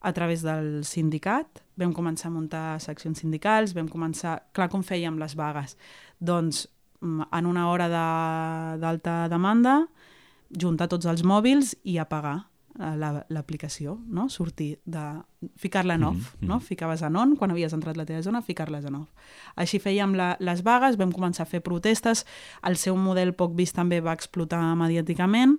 a 0.00 0.12
través 0.16 0.40
del 0.44 0.80
sindicat, 0.84 1.60
vam 1.80 1.92
començar 1.96 2.30
a 2.30 2.34
muntar 2.34 2.64
seccions 2.80 3.20
sindicals, 3.20 3.76
vam 3.76 3.88
començar... 3.92 4.38
Clar, 4.56 4.70
com 4.72 4.84
fèiem 4.84 5.20
les 5.20 5.36
vagues? 5.36 5.76
Doncs 6.20 6.64
mm, 7.04 7.28
en 7.36 7.52
una 7.52 7.68
hora 7.68 7.90
d'alta 7.92 9.20
de, 9.26 9.30
demanda, 9.32 9.76
juntar 10.56 10.88
tots 10.88 11.08
els 11.08 11.24
mòbils 11.24 11.76
i 11.84 12.00
apagar 12.00 12.46
l'aplicació, 12.74 13.94
la, 13.94 14.20
no? 14.20 14.28
sortir 14.28 14.80
de... 14.84 15.22
ficar-la 15.56 15.94
en 15.94 16.04
off, 16.04 16.16
mm 16.16 16.40
-hmm. 16.40 16.48
no? 16.48 16.60
ficaves 16.60 17.02
en 17.02 17.16
on 17.16 17.36
quan 17.36 17.50
havies 17.50 17.72
entrat 17.72 17.96
la 17.96 18.04
teva 18.04 18.22
zona, 18.22 18.42
ficar-les 18.42 18.84
en 18.84 18.94
off. 18.94 19.10
Així 19.56 19.78
fèiem 19.78 20.14
la, 20.14 20.36
les 20.40 20.62
vagues, 20.62 20.96
vam 20.96 21.12
començar 21.12 21.42
a 21.42 21.46
fer 21.46 21.60
protestes, 21.60 22.26
el 22.62 22.76
seu 22.76 22.96
model 22.96 23.34
poc 23.34 23.54
vist 23.54 23.74
també 23.74 24.00
va 24.00 24.12
explotar 24.12 24.74
mediàticament, 24.76 25.58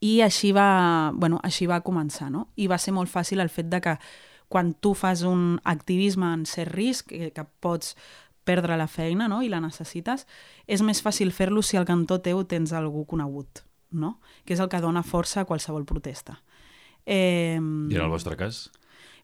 i 0.00 0.20
així 0.20 0.52
va, 0.52 1.12
bueno, 1.14 1.40
així 1.42 1.66
va 1.66 1.80
començar, 1.80 2.30
no? 2.30 2.48
I 2.56 2.66
va 2.66 2.78
ser 2.78 2.92
molt 2.92 3.10
fàcil 3.10 3.40
el 3.40 3.48
fet 3.48 3.68
de 3.68 3.80
que 3.80 3.98
quan 4.48 4.74
tu 4.74 4.94
fas 4.94 5.22
un 5.22 5.60
activisme 5.64 6.32
en 6.34 6.44
cert 6.46 6.74
risc, 6.74 7.06
que, 7.08 7.30
que 7.30 7.44
pots 7.60 7.96
perdre 8.44 8.76
la 8.76 8.86
feina 8.86 9.28
no? 9.28 9.40
i 9.42 9.48
la 9.48 9.60
necessites, 9.60 10.26
és 10.66 10.82
més 10.82 11.00
fàcil 11.02 11.32
fer-lo 11.32 11.62
si 11.62 11.76
al 11.76 11.86
cantó 11.86 12.18
teu 12.20 12.44
tens 12.44 12.72
algú 12.72 13.06
conegut 13.06 13.62
no? 13.94 14.18
que 14.44 14.54
és 14.54 14.60
el 14.60 14.70
que 14.72 14.80
dona 14.82 15.04
força 15.06 15.42
a 15.42 15.48
qualsevol 15.48 15.84
protesta. 15.88 16.40
Eh, 17.06 17.58
I 17.58 17.96
en 17.96 18.02
el 18.02 18.12
vostre 18.12 18.36
cas? 18.36 18.70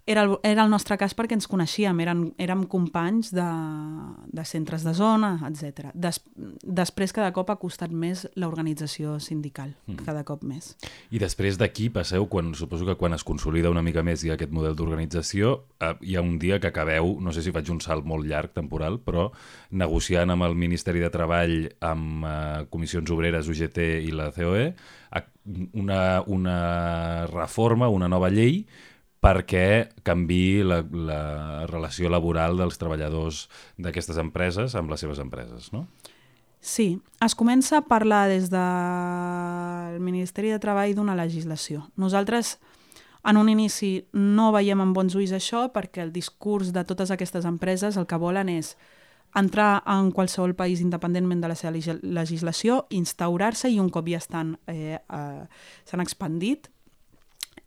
Era 0.09 0.23
el, 0.25 0.39
era 0.43 0.65
el 0.65 0.71
nostre 0.73 0.97
cas 0.97 1.13
perquè 1.13 1.37
ens 1.37 1.45
coneixíem, 1.51 1.99
érem, 2.01 2.23
érem 2.41 2.63
companys 2.71 3.29
de, 3.37 3.45
de 4.33 4.45
centres 4.49 4.87
de 4.87 4.95
zona, 4.97 5.35
etc. 5.51 5.91
Des, 5.93 6.17
després 6.65 7.13
cada 7.13 7.29
cop 7.37 7.53
ha 7.53 7.59
costat 7.61 7.93
més 7.93 8.25
l'organització 8.41 9.19
sindical, 9.21 9.75
mm. 9.85 10.01
cada 10.09 10.25
cop 10.25 10.47
més. 10.49 10.71
I 11.13 11.21
després 11.21 11.61
d'aquí 11.61 11.91
passeu, 11.93 12.25
quan 12.33 12.55
suposo 12.57 12.89
que 12.89 12.97
quan 12.97 13.13
es 13.13 13.27
consolida 13.29 13.69
una 13.69 13.85
mica 13.85 14.01
més 14.07 14.25
i 14.25 14.33
aquest 14.33 14.55
model 14.57 14.79
d'organització, 14.79 15.59
eh, 15.77 15.93
hi 16.01 16.17
ha 16.17 16.25
un 16.25 16.39
dia 16.41 16.57
que 16.57 16.73
acabeu, 16.73 17.19
no 17.21 17.37
sé 17.37 17.45
si 17.45 17.53
faig 17.53 17.69
un 17.69 17.85
salt 17.85 18.09
molt 18.09 18.25
llarg 18.25 18.57
temporal, 18.57 18.97
però 19.05 19.29
negociant 19.77 20.33
amb 20.33 20.49
el 20.49 20.57
Ministeri 20.57 21.05
de 21.05 21.13
Treball, 21.13 21.59
amb 21.85 22.25
eh, 22.25 22.39
Comissions 22.73 23.13
Obreres, 23.13 23.53
UGT 23.53 23.85
i 24.09 24.17
la 24.17 24.33
COE, 24.33 24.71
una, 25.73 26.23
una 26.27 27.27
reforma, 27.27 27.89
una 27.89 28.09
nova 28.09 28.29
llei 28.29 28.67
perquè 29.25 29.89
canvi 30.07 30.63
la, 30.63 30.83
la 30.87 31.23
relació 31.67 32.11
laboral 32.13 32.59
dels 32.61 32.79
treballadors 32.79 33.47
d'aquestes 33.79 34.19
empreses 34.23 34.77
amb 34.79 34.93
les 34.93 35.03
seves 35.03 35.19
empreses, 35.23 35.73
no? 35.75 35.87
Sí, 36.61 36.99
es 37.23 37.35
comença 37.39 37.79
a 37.79 37.87
parlar 37.87 38.27
des 38.29 38.49
del 38.51 40.01
Ministeri 40.03 40.51
de 40.51 40.59
Treball 40.59 40.95
d'una 40.97 41.15
legislació. 41.19 41.87
Nosaltres 41.97 42.57
en 43.29 43.37
un 43.37 43.49
inici 43.51 44.09
no 44.13 44.51
veiem 44.55 44.81
amb 44.83 44.97
bons 44.97 45.15
ulls 45.19 45.35
això 45.35 45.69
perquè 45.75 46.03
el 46.03 46.15
discurs 46.15 46.73
de 46.75 46.85
totes 46.87 47.11
aquestes 47.15 47.47
empreses 47.47 47.99
el 47.99 48.07
que 48.11 48.19
volen 48.19 48.51
és 48.51 48.77
entrar 49.37 49.83
en 49.87 50.11
qualsevol 50.11 50.55
país 50.57 50.81
independentment 50.81 51.43
de 51.43 51.51
la 51.51 51.57
seva 51.59 51.75
legislació, 51.75 52.87
instaurar-se 52.91 53.69
i 53.71 53.79
un 53.79 53.91
cop 53.93 54.09
ja 54.09 54.19
estan 54.23 54.57
eh, 54.67 54.97
eh, 54.99 55.43
s'han 55.85 56.01
expandit, 56.01 56.71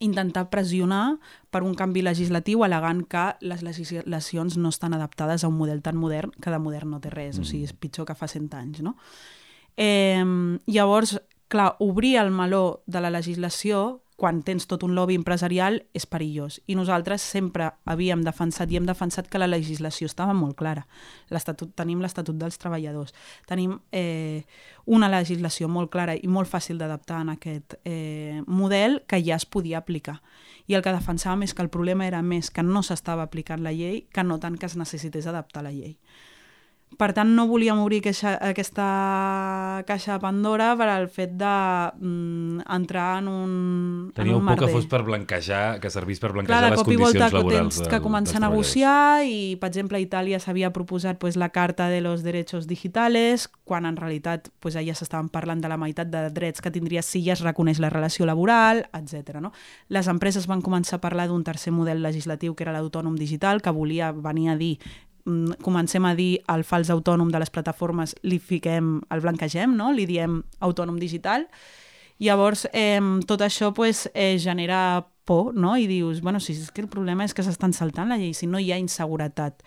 intentar 0.01 0.49
pressionar 0.49 1.17
per 1.53 1.61
un 1.63 1.75
canvi 1.77 2.03
legislatiu 2.03 2.65
al·legant 2.65 3.03
que 3.09 3.25
les 3.45 3.63
legislacions 3.63 4.57
no 4.57 4.71
estan 4.73 4.95
adaptades 4.97 5.43
a 5.43 5.51
un 5.51 5.57
model 5.59 5.81
tan 5.85 5.97
modern 5.97 6.33
que 6.41 6.51
de 6.51 6.59
modern 6.59 6.91
no 6.91 7.01
té 7.01 7.13
res, 7.13 7.37
mm. 7.37 7.41
o 7.41 7.47
sigui, 7.47 7.69
és 7.69 7.73
pitjor 7.73 8.09
que 8.09 8.17
fa 8.17 8.27
100 8.27 8.51
anys, 8.59 8.81
no? 8.85 8.97
Eh, 9.77 10.25
llavors, 10.67 11.19
clar, 11.51 11.75
obrir 11.79 12.17
el 12.19 12.31
meló 12.35 12.81
de 12.87 13.01
la 13.01 13.13
legislació 13.13 14.01
quan 14.21 14.43
tens 14.45 14.67
tot 14.69 14.83
un 14.85 14.93
lobby 14.93 15.15
empresarial 15.17 15.79
és 15.97 16.05
perillós. 16.05 16.59
I 16.69 16.75
nosaltres 16.77 17.23
sempre 17.25 17.71
havíem 17.89 18.21
defensat 18.21 18.69
i 18.69 18.77
hem 18.77 18.85
defensat 18.85 19.25
que 19.25 19.41
la 19.41 19.47
legislació 19.49 20.05
estava 20.05 20.35
molt 20.37 20.53
clara. 20.59 20.83
Tenim 21.75 22.03
l'Estatut 22.03 22.37
dels 22.37 22.61
Treballadors. 22.61 23.15
Tenim 23.49 23.79
eh, 23.89 24.43
una 24.85 25.09
legislació 25.09 25.71
molt 25.73 25.89
clara 25.89 26.13
i 26.13 26.29
molt 26.29 26.51
fàcil 26.51 26.77
d'adaptar 26.77 27.23
en 27.25 27.33
aquest 27.33 27.79
eh, 27.81 28.43
model 28.45 28.99
que 29.09 29.23
ja 29.25 29.41
es 29.41 29.47
podia 29.49 29.81
aplicar. 29.81 30.19
I 30.69 30.77
el 30.77 30.85
que 30.85 30.93
defensàvem 30.93 31.47
és 31.47 31.55
que 31.57 31.65
el 31.65 31.73
problema 31.73 32.05
era 32.05 32.21
més 32.21 32.53
que 32.53 32.61
no 32.61 32.85
s'estava 32.85 33.25
aplicant 33.25 33.65
la 33.65 33.73
llei 33.73 34.03
que 34.13 34.21
no 34.21 34.37
tant 34.37 34.59
que 34.61 34.69
es 34.69 34.77
necessités 34.77 35.25
adaptar 35.25 35.65
la 35.65 35.73
llei. 35.73 35.97
Per 36.99 37.07
tant, 37.15 37.29
no 37.33 37.45
volíem 37.47 37.79
obrir 37.79 38.01
queixa, 38.03 38.33
aquesta 38.43 38.85
caixa 39.87 40.17
de 40.17 40.21
Pandora 40.21 40.73
per 40.77 40.89
al 40.91 41.07
fet 41.09 41.31
d'entrar 41.39 41.95
mm, 41.95 43.21
en 43.21 43.29
un 43.31 43.53
Teníeu 44.15 44.37
en 44.37 44.43
un 44.43 44.49
por 44.51 44.59
que 44.59 44.69
fos 44.73 44.87
per 44.91 45.01
blanquejar, 45.07 45.79
que 45.79 45.89
servís 45.89 46.19
per 46.19 46.33
blanquejar 46.35 46.59
Clar, 46.59 46.73
les 46.75 46.83
condicions 46.83 47.37
laborals 47.37 47.79
tens 47.79 47.89
que 47.89 48.01
començar 48.03 48.41
a 48.41 48.43
negociar 48.49 49.23
i, 49.23 49.55
per 49.61 49.71
exemple, 49.71 49.97
a 49.97 50.03
Itàlia 50.03 50.41
s'havia 50.43 50.73
proposat 50.75 51.17
pues, 51.21 51.39
la 51.39 51.49
Carta 51.55 51.87
de 51.89 52.01
los 52.03 52.25
Derechos 52.27 52.67
Digitales, 52.67 53.47
quan 53.63 53.87
en 53.87 53.95
realitat 53.95 54.51
pues, 54.59 54.75
allà 54.75 54.95
s'estaven 54.97 55.31
parlant 55.31 55.63
de 55.63 55.71
la 55.71 55.79
meitat 55.79 56.11
de 56.11 56.27
drets 56.35 56.61
que 56.61 56.73
tindria 56.75 57.05
si 57.05 57.23
ja 57.23 57.37
es 57.37 57.45
reconeix 57.45 57.79
la 57.79 57.89
relació 57.89 58.27
laboral, 58.27 58.83
etc. 58.91 59.39
No? 59.39 59.53
Les 59.87 60.11
empreses 60.11 60.45
van 60.51 60.61
començar 60.61 60.99
a 60.99 61.05
parlar 61.05 61.29
d'un 61.31 61.47
tercer 61.47 61.71
model 61.71 62.03
legislatiu 62.03 62.53
que 62.53 62.67
era 62.67 62.75
l'autònom 62.75 63.15
digital, 63.15 63.63
que 63.63 63.71
volia 63.71 64.11
venir 64.11 64.51
a 64.51 64.59
dir 64.59 64.75
comencem 65.61 66.05
a 66.05 66.15
dir 66.15 66.41
el 66.51 66.63
fals 66.63 66.89
autònom 66.93 67.29
de 67.31 67.39
les 67.39 67.49
plataformes, 67.53 68.15
li 68.23 68.39
fiquem, 68.39 68.99
el 69.09 69.21
blanquegem, 69.21 69.75
no? 69.77 69.91
li 69.91 70.05
diem 70.09 70.41
autònom 70.59 70.99
digital. 70.99 71.47
Llavors, 72.21 72.67
eh, 72.73 73.01
tot 73.25 73.41
això 73.41 73.71
pues, 73.73 74.09
eh, 74.13 74.37
genera 74.39 75.07
por, 75.25 75.55
no? 75.55 75.77
I 75.77 75.87
dius, 75.87 76.21
bueno, 76.21 76.39
si 76.39 76.53
és 76.53 76.69
que 76.71 76.81
el 76.81 76.89
problema 76.89 77.25
és 77.25 77.33
que 77.33 77.43
s'estan 77.45 77.73
saltant 77.73 78.09
la 78.09 78.17
llei, 78.17 78.33
si 78.37 78.47
no 78.47 78.59
hi 78.59 78.71
ha 78.71 78.77
inseguretat 78.77 79.63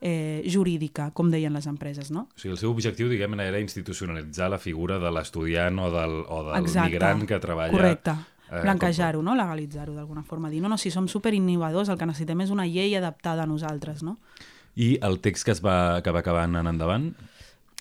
eh, 0.00 0.46
jurídica, 0.46 1.10
com 1.12 1.30
deien 1.30 1.52
les 1.52 1.66
empreses, 1.66 2.10
no? 2.14 2.28
O 2.34 2.40
sigui, 2.40 2.52
el 2.54 2.60
seu 2.60 2.70
objectiu, 2.70 3.08
diguem 3.10 3.34
era 3.40 3.60
institucionalitzar 3.60 4.50
la 4.50 4.58
figura 4.62 4.98
de 4.98 5.10
l'estudiant 5.12 5.78
o 5.78 5.90
del, 5.92 6.20
o 6.28 6.42
del 6.50 6.64
Exacte. 6.64 6.92
migrant 6.92 7.26
que 7.26 7.40
treballa... 7.42 7.72
Correcte. 7.72 8.14
eh, 8.50 8.62
Blanquejar-ho, 8.62 9.22
no? 9.22 9.34
Legalitzar-ho 9.34 9.96
d'alguna 9.96 10.22
forma. 10.22 10.50
Dir, 10.50 10.62
no, 10.62 10.68
no, 10.68 10.78
si 10.78 10.90
som 10.90 11.08
superinnovadors, 11.08 11.90
el 11.90 11.98
que 11.98 12.06
necessitem 12.08 12.46
és 12.46 12.54
una 12.54 12.66
llei 12.66 12.94
adaptada 12.96 13.44
a 13.44 13.50
nosaltres, 13.50 14.04
no? 14.06 14.18
I 14.78 14.92
el 15.02 15.18
text 15.24 15.44
que 15.46 15.54
es 15.56 15.60
va 15.64 15.96
acabar 15.98 16.22
acabant 16.22 16.54
en 16.60 16.68
endavant, 16.70 17.10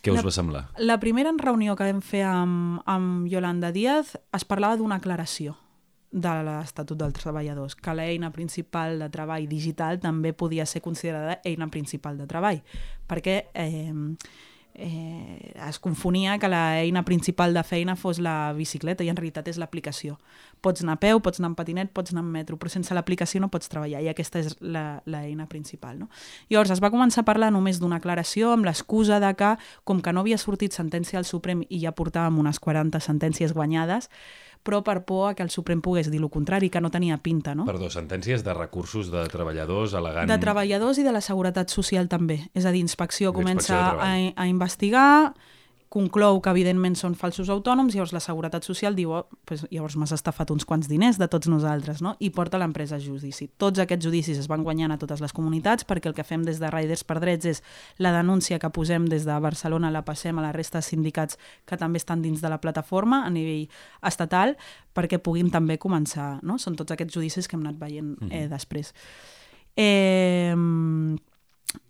què 0.01 0.11
us 0.13 0.19
La- 0.21 0.25
va 0.25 0.31
semblar? 0.33 0.63
La 0.81 0.99
primera 1.01 1.31
reunió 1.37 1.75
que 1.77 1.85
vam 1.91 2.01
fer 2.01 2.23
amb, 2.25 2.81
amb 2.89 3.27
Yolanda 3.29 3.71
Díaz 3.75 4.15
es 4.33 4.45
parlava 4.45 4.77
d'una 4.79 4.97
aclaració 5.01 5.57
de 6.09 6.31
l'Estatut 6.47 6.97
dels 6.97 7.13
Treballadors, 7.13 7.75
que 7.75 7.93
l'eina 7.93 8.31
principal 8.31 8.97
de 9.01 9.09
treball 9.13 9.45
digital 9.51 9.99
també 9.99 10.31
podia 10.33 10.65
ser 10.65 10.81
considerada 10.81 11.41
eina 11.45 11.67
principal 11.67 12.17
de 12.17 12.25
treball, 12.25 12.61
perquè 13.05 13.35
eh, 13.53 13.91
eh, 14.77 15.53
es 15.67 15.79
confonia 15.79 16.37
que 16.37 16.47
l'eina 16.47 17.03
principal 17.03 17.53
de 17.53 17.63
feina 17.65 17.95
fos 17.97 18.19
la 18.21 18.53
bicicleta 18.53 19.03
i 19.03 19.09
en 19.09 19.17
realitat 19.17 19.49
és 19.49 19.57
l'aplicació. 19.57 20.19
Pots 20.61 20.85
anar 20.85 20.95
a 20.97 21.01
peu, 21.01 21.19
pots 21.25 21.41
anar 21.41 21.51
en 21.51 21.57
patinet, 21.57 21.91
pots 21.93 22.13
anar 22.13 22.23
en 22.23 22.29
metro, 22.31 22.57
però 22.61 22.69
sense 22.69 22.93
l'aplicació 22.93 23.41
no 23.41 23.49
pots 23.53 23.69
treballar 23.73 24.03
i 24.05 24.09
aquesta 24.13 24.39
és 24.39 24.55
l'eina 24.61 25.47
principal. 25.49 25.97
No? 25.99 26.09
Llavors 26.53 26.75
es 26.77 26.81
va 26.83 26.93
començar 26.93 27.25
a 27.25 27.29
parlar 27.29 27.49
només 27.51 27.81
d'una 27.81 27.97
aclaració 27.97 28.53
amb 28.53 28.69
l'excusa 28.69 29.19
de 29.23 29.33
que, 29.37 29.55
com 29.83 30.01
que 30.01 30.13
no 30.13 30.21
havia 30.21 30.37
sortit 30.37 30.77
sentència 30.77 31.17
al 31.19 31.25
Suprem 31.25 31.65
i 31.69 31.81
ja 31.81 31.95
portàvem 31.97 32.37
unes 32.39 32.61
40 32.61 33.01
sentències 33.01 33.57
guanyades, 33.57 34.11
però 34.67 34.83
per 34.83 34.99
por 35.07 35.29
a 35.29 35.33
que 35.35 35.45
el 35.45 35.51
Suprem 35.53 35.79
pogués 35.83 36.11
dir 36.11 36.19
el 36.19 36.27
contrari, 36.33 36.67
que 36.69 36.81
no 36.83 36.91
tenia 36.91 37.15
pinta, 37.23 37.55
no? 37.55 37.63
Perdó, 37.69 37.87
sentències 37.93 38.43
de 38.43 38.55
recursos 38.57 39.11
de 39.13 39.23
treballadors 39.31 39.95
al·legant... 39.95 40.27
De 40.27 40.39
treballadors 40.41 40.99
i 40.99 41.05
de 41.07 41.13
la 41.15 41.23
Seguretat 41.23 41.71
Social 41.71 42.09
també. 42.11 42.41
És 42.51 42.67
a 42.67 42.73
dir, 42.75 42.83
inspecció 42.83 43.31
comença 43.35 43.79
a, 43.95 44.11
a 44.35 44.47
investigar, 44.51 45.31
conclou 45.93 46.41
que 46.43 46.51
evidentment 46.51 46.97
són 46.99 47.13
falsos 47.15 47.47
autònoms, 47.53 47.95
llavors 47.95 48.11
la 48.11 48.21
Seguretat 48.23 48.65
Social 48.67 48.95
diu 48.97 49.13
oh, 49.15 49.21
pues, 49.47 49.63
llavors 49.71 49.95
m'has 49.95 50.11
estafat 50.15 50.51
uns 50.51 50.65
quants 50.67 50.89
diners 50.91 51.19
de 51.19 51.29
tots 51.31 51.47
nosaltres, 51.47 52.01
no? 52.03 52.15
i 52.19 52.29
porta 52.35 52.59
l'empresa 52.59 52.97
a 52.97 53.01
judici. 53.03 53.47
Tots 53.57 53.79
aquests 53.79 54.03
judicis 54.03 54.41
es 54.41 54.49
van 54.51 54.65
guanyant 54.67 54.91
a 54.91 54.99
totes 54.99 55.23
les 55.23 55.33
comunitats 55.35 55.87
perquè 55.87 56.11
el 56.11 56.17
que 56.17 56.25
fem 56.27 56.43
des 56.47 56.59
de 56.59 56.71
Riders 56.73 57.05
per 57.07 57.19
Drets 57.23 57.47
és 57.53 57.63
la 58.03 58.11
denúncia 58.15 58.59
que 58.59 58.71
posem 58.73 59.07
des 59.07 59.23
de 59.27 59.37
Barcelona 59.43 59.93
la 59.93 60.03
passem 60.07 60.37
a 60.37 60.43
la 60.43 60.51
resta 60.55 60.81
de 60.81 60.89
sindicats 60.89 61.39
que 61.65 61.79
també 61.79 62.01
estan 62.03 62.21
dins 62.21 62.43
de 62.43 62.51
la 62.51 62.59
plataforma 62.59 63.23
a 63.25 63.31
nivell 63.31 63.69
estatal 64.03 64.57
perquè 64.93 65.21
puguin 65.23 65.53
també 65.53 65.79
començar. 65.79 66.37
No? 66.43 66.59
Són 66.59 66.75
tots 66.75 66.91
aquests 66.91 67.15
judicis 67.15 67.47
que 67.47 67.55
hem 67.55 67.63
anat 67.63 67.79
veient 67.79 68.15
eh, 68.27 68.47
després. 68.51 68.91
Eh, 69.77 70.51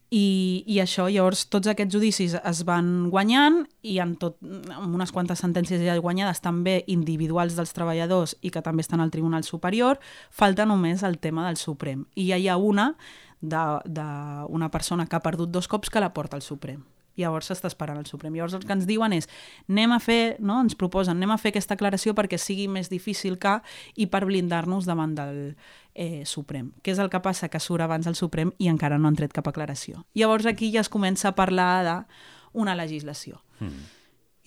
i, 0.09 0.63
I 0.71 0.79
això, 0.79 1.09
llavors, 1.11 1.45
tots 1.51 1.67
aquests 1.67 1.91
judicis 1.91 2.35
es 2.37 2.61
van 2.67 3.09
guanyant 3.11 3.65
i 3.83 3.97
en 3.99 4.15
tot, 4.19 4.37
amb 4.71 4.95
unes 4.95 5.11
quantes 5.11 5.41
sentències 5.43 5.83
ja 5.83 5.97
guanyades 5.99 6.39
també 6.39 6.79
individuals 6.87 7.57
dels 7.59 7.75
treballadors 7.75 8.37
i 8.39 8.51
que 8.53 8.63
també 8.63 8.85
estan 8.85 9.03
al 9.03 9.11
Tribunal 9.11 9.43
Superior, 9.43 9.99
falta 10.31 10.65
només 10.65 11.03
el 11.03 11.19
tema 11.19 11.43
del 11.47 11.59
Suprem. 11.59 12.05
I 12.15 12.29
ja 12.31 12.39
hi 12.39 12.47
ha 12.47 12.55
una 12.57 12.93
d'una 13.41 14.71
persona 14.71 15.05
que 15.05 15.15
ha 15.15 15.25
perdut 15.25 15.51
dos 15.51 15.67
cops 15.67 15.91
que 15.91 15.99
la 15.99 16.13
porta 16.13 16.39
al 16.39 16.41
Suprem. 16.41 16.85
Llavors 17.17 17.49
s'està 17.51 17.69
esperant 17.71 17.99
el 17.99 18.07
Suprem. 18.09 18.35
Llavors 18.35 18.55
el 18.57 18.65
que 18.65 18.75
ens 18.75 18.87
diuen 18.89 19.15
és 19.17 19.29
anem 19.69 19.95
a 19.95 19.99
fer, 20.03 20.37
no? 20.39 20.59
ens 20.63 20.77
proposen, 20.77 21.17
anem 21.17 21.33
a 21.33 21.39
fer 21.41 21.51
aquesta 21.53 21.77
aclaració 21.77 22.13
perquè 22.17 22.39
sigui 22.41 22.69
més 22.71 22.91
difícil 22.93 23.39
que 23.41 23.57
i 23.95 24.07
per 24.11 24.23
blindar-nos 24.25 24.87
davant 24.89 25.17
del 25.17 25.41
eh, 25.93 26.23
Suprem. 26.25 26.71
Què 26.83 26.93
és 26.93 27.03
el 27.03 27.11
que 27.13 27.21
passa? 27.25 27.49
Que 27.49 27.61
surt 27.63 27.85
abans 27.85 28.07
el 28.07 28.15
Suprem 28.15 28.53
i 28.61 28.71
encara 28.71 29.01
no 29.01 29.09
han 29.09 29.19
tret 29.19 29.35
cap 29.35 29.49
aclaració. 29.49 30.05
Llavors 30.15 30.47
aquí 30.49 30.71
ja 30.73 30.85
es 30.85 30.93
comença 30.93 31.31
a 31.31 31.37
parlar 31.37 31.83
d'una 31.83 32.77
legislació. 32.77 33.41
Mm. 33.59 33.93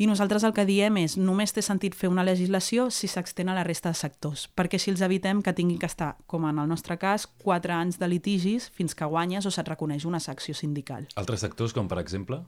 I 0.00 0.06
nosaltres 0.08 0.46
el 0.48 0.54
que 0.56 0.64
diem 0.64 0.96
és 0.96 1.18
només 1.20 1.52
té 1.52 1.60
sentit 1.60 1.92
fer 1.92 2.08
una 2.08 2.22
legislació 2.24 2.86
si 2.88 3.04
s'extén 3.10 3.50
a 3.52 3.56
la 3.58 3.66
resta 3.66 3.90
de 3.92 3.98
sectors, 3.98 4.46
perquè 4.56 4.78
si 4.80 4.88
els 4.88 5.02
evitem 5.04 5.42
que 5.44 5.52
tinguin 5.52 5.76
que 5.76 5.90
estar, 5.90 6.14
com 6.24 6.46
en 6.48 6.56
el 6.62 6.70
nostre 6.70 6.96
cas, 6.96 7.26
4 7.44 7.74
anys 7.76 8.00
de 8.00 8.08
litigis 8.08 8.70
fins 8.72 8.96
que 8.96 9.04
guanyes 9.04 9.44
o 9.44 9.52
se't 9.52 9.68
reconeix 9.68 10.06
una 10.08 10.22
secció 10.24 10.56
sindical. 10.56 11.04
Altres 11.20 11.44
sectors, 11.44 11.76
com 11.76 11.84
per 11.84 12.00
exemple? 12.00 12.40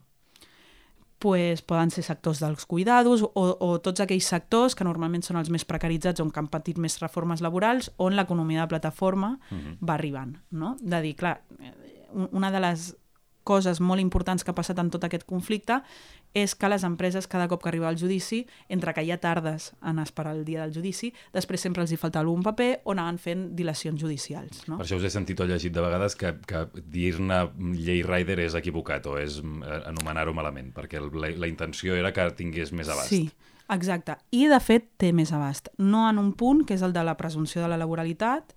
Pues, 1.22 1.62
poden 1.62 1.92
ser 1.94 2.02
sectors 2.02 2.40
dels 2.42 2.66
cuidados 2.66 3.22
o, 3.22 3.44
o 3.62 3.68
tots 3.84 4.02
aquells 4.02 4.26
sectors 4.26 4.74
que 4.74 4.86
normalment 4.86 5.22
són 5.22 5.38
els 5.38 5.52
més 5.54 5.64
precaritzats 5.68 6.22
on 6.24 6.32
han 6.34 6.48
patit 6.50 6.80
més 6.82 6.98
reformes 6.98 7.44
laborals 7.44 7.92
on 8.02 8.16
l'economia 8.18 8.64
de 8.64 8.72
plataforma 8.72 9.36
uh 9.38 9.56
-huh. 9.56 9.76
va 9.80 9.94
arribant. 9.94 10.34
No? 10.50 10.76
De 10.80 11.00
dir, 11.00 11.14
clar, 11.14 11.42
eh, 11.60 11.72
una 12.32 12.50
de 12.50 12.60
les 12.60 12.96
coses 13.44 13.80
molt 13.80 14.02
importants 14.02 14.44
que 14.44 14.52
ha 14.52 14.56
passat 14.56 14.78
en 14.78 14.90
tot 14.92 15.04
aquest 15.04 15.26
conflicte 15.28 15.80
és 16.32 16.54
que 16.56 16.68
les 16.72 16.84
empreses, 16.88 17.28
cada 17.28 17.46
cop 17.48 17.60
que 17.62 17.68
arriba 17.68 17.88
al 17.90 17.98
judici, 18.00 18.46
entre 18.72 18.94
que 18.96 19.04
hi 19.04 19.10
ha 19.12 19.18
tardes 19.20 19.72
en 19.84 19.98
esperar 20.00 20.32
el 20.36 20.46
dia 20.46 20.62
del 20.62 20.72
judici, 20.72 21.12
després 21.34 21.60
sempre 21.60 21.84
els 21.84 21.92
hi 21.92 21.98
falta 22.00 22.22
algun 22.22 22.42
paper 22.42 22.70
o 22.84 22.94
anaven 22.94 23.20
fent 23.20 23.44
dilacions 23.58 24.00
judicials. 24.00 24.64
No? 24.68 24.78
Per 24.80 24.86
això 24.86 24.96
us 24.96 25.04
he 25.04 25.12
sentit 25.12 25.40
o 25.40 25.48
llegit 25.48 25.74
de 25.76 25.84
vegades 25.84 26.16
que, 26.16 26.32
que 26.48 26.64
dir-ne 26.94 27.42
llei 27.76 28.00
Rider 28.06 28.38
és 28.46 28.56
equivocat 28.56 29.06
o 29.12 29.18
és 29.20 29.42
eh, 29.42 29.78
anomenar-ho 29.92 30.32
malament, 30.36 30.72
perquè 30.72 31.02
la, 31.04 31.34
la 31.36 31.50
intenció 31.50 31.98
era 31.98 32.14
que 32.16 32.30
tingués 32.38 32.72
més 32.72 32.88
abast. 32.88 33.12
Sí, 33.12 33.26
exacte. 33.70 34.16
I, 34.30 34.46
de 34.50 34.58
fet, 34.60 34.88
té 34.98 35.12
més 35.12 35.32
abast. 35.32 35.68
No 35.78 36.08
en 36.08 36.18
un 36.18 36.32
punt, 36.38 36.64
que 36.66 36.74
és 36.74 36.82
el 36.82 36.92
de 36.92 37.04
la 37.04 37.16
presumpció 37.16 37.62
de 37.62 37.70
la 37.70 37.78
laboralitat, 37.80 38.54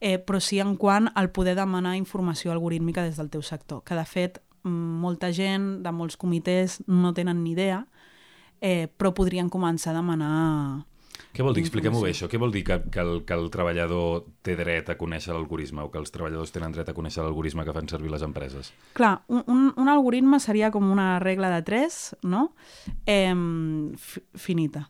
eh, 0.00 0.18
però 0.18 0.40
sí 0.40 0.60
en 0.60 0.76
quant 0.76 1.10
al 1.14 1.30
poder 1.30 1.54
demanar 1.58 1.96
informació 1.96 2.52
algorítmica 2.52 3.02
des 3.02 3.16
del 3.16 3.30
teu 3.30 3.42
sector, 3.42 3.82
que, 3.84 3.94
de 3.94 4.04
fet, 4.04 4.42
molta 4.64 5.32
gent 5.32 5.82
de 5.84 5.92
molts 5.94 6.16
comitès 6.16 6.82
no 6.86 7.14
tenen 7.14 7.42
ni 7.44 7.52
idea, 7.52 7.86
eh, 8.60 8.88
però 8.96 9.14
podrien 9.14 9.50
començar 9.50 9.92
a 9.94 10.00
demanar... 10.00 10.86
Què 11.38 11.44
vol 11.46 11.54
dir? 11.54 11.62
Expliquem-ho 11.62 12.00
bé, 12.02 12.08
això. 12.10 12.26
Què 12.26 12.38
vol 12.42 12.50
dir 12.50 12.64
que, 12.66 12.80
que, 12.90 12.98
el, 12.98 13.20
que 13.22 13.36
el 13.38 13.44
treballador 13.54 14.24
té 14.42 14.56
dret 14.58 14.88
a 14.90 14.96
conèixer 14.98 15.30
l'algoritme 15.36 15.84
o 15.86 15.92
que 15.92 16.00
els 16.00 16.10
treballadors 16.10 16.50
tenen 16.50 16.74
dret 16.74 16.90
a 16.90 16.94
conèixer 16.96 17.22
l'algoritme 17.22 17.62
que 17.62 17.74
fan 17.76 17.86
servir 17.92 18.10
les 18.10 18.24
empreses? 18.26 18.72
Clar, 18.98 19.12
un, 19.30 19.44
un, 19.46 19.68
un 19.78 19.90
algoritme 19.92 20.42
seria 20.42 20.72
com 20.74 20.90
una 20.90 21.20
regla 21.22 21.52
de 21.54 21.62
tres, 21.62 22.00
no? 22.26 22.48
Eh, 23.06 23.30
finita. 24.34 24.88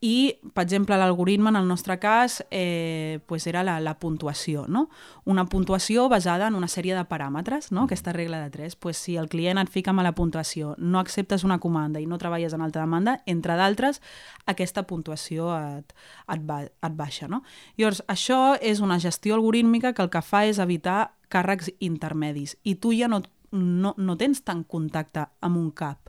I, 0.00 0.38
per 0.54 0.62
exemple, 0.62 0.94
l'algoritme, 0.94 1.50
en 1.50 1.56
el 1.58 1.66
nostre 1.66 1.98
cas, 1.98 2.44
eh, 2.52 3.18
pues 3.26 3.48
era 3.50 3.64
la, 3.64 3.80
la 3.80 3.98
puntuació, 3.98 4.66
no? 4.68 4.88
Una 5.24 5.46
puntuació 5.46 6.08
basada 6.08 6.46
en 6.46 6.54
una 6.54 6.68
sèrie 6.70 6.94
de 6.94 7.02
paràmetres, 7.10 7.72
no? 7.72 7.88
Aquesta 7.88 8.12
regla 8.14 8.38
de 8.44 8.50
3. 8.50 8.76
Pues, 8.76 8.96
si 8.96 9.16
el 9.16 9.28
client 9.28 9.58
et 9.58 9.72
fica 9.74 9.92
mala 9.92 10.14
puntuació, 10.14 10.76
no 10.78 11.00
acceptes 11.00 11.42
una 11.42 11.58
comanda 11.58 11.98
i 11.98 12.06
no 12.06 12.18
treballes 12.18 12.54
en 12.54 12.62
alta 12.62 12.84
demanda, 12.84 13.16
entre 13.26 13.56
d'altres, 13.58 13.98
aquesta 14.46 14.86
puntuació 14.86 15.50
et, 15.58 15.90
et, 16.30 16.46
ba 16.46 16.60
et 16.68 16.94
baixa, 16.94 17.26
no? 17.26 17.42
Llavors, 17.76 18.04
això 18.06 18.54
és 18.62 18.78
una 18.78 19.00
gestió 19.02 19.34
algorítmica 19.34 19.94
que 19.94 20.06
el 20.06 20.12
que 20.14 20.22
fa 20.22 20.44
és 20.46 20.62
evitar 20.62 21.16
càrrecs 21.28 21.72
intermedis 21.84 22.56
i 22.62 22.76
tu 22.80 22.94
ja 22.96 23.08
no, 23.10 23.20
no, 23.50 23.94
no 23.98 24.16
tens 24.16 24.40
tant 24.46 24.62
contacte 24.64 25.26
amb 25.44 25.58
un 25.60 25.72
cap 25.76 26.08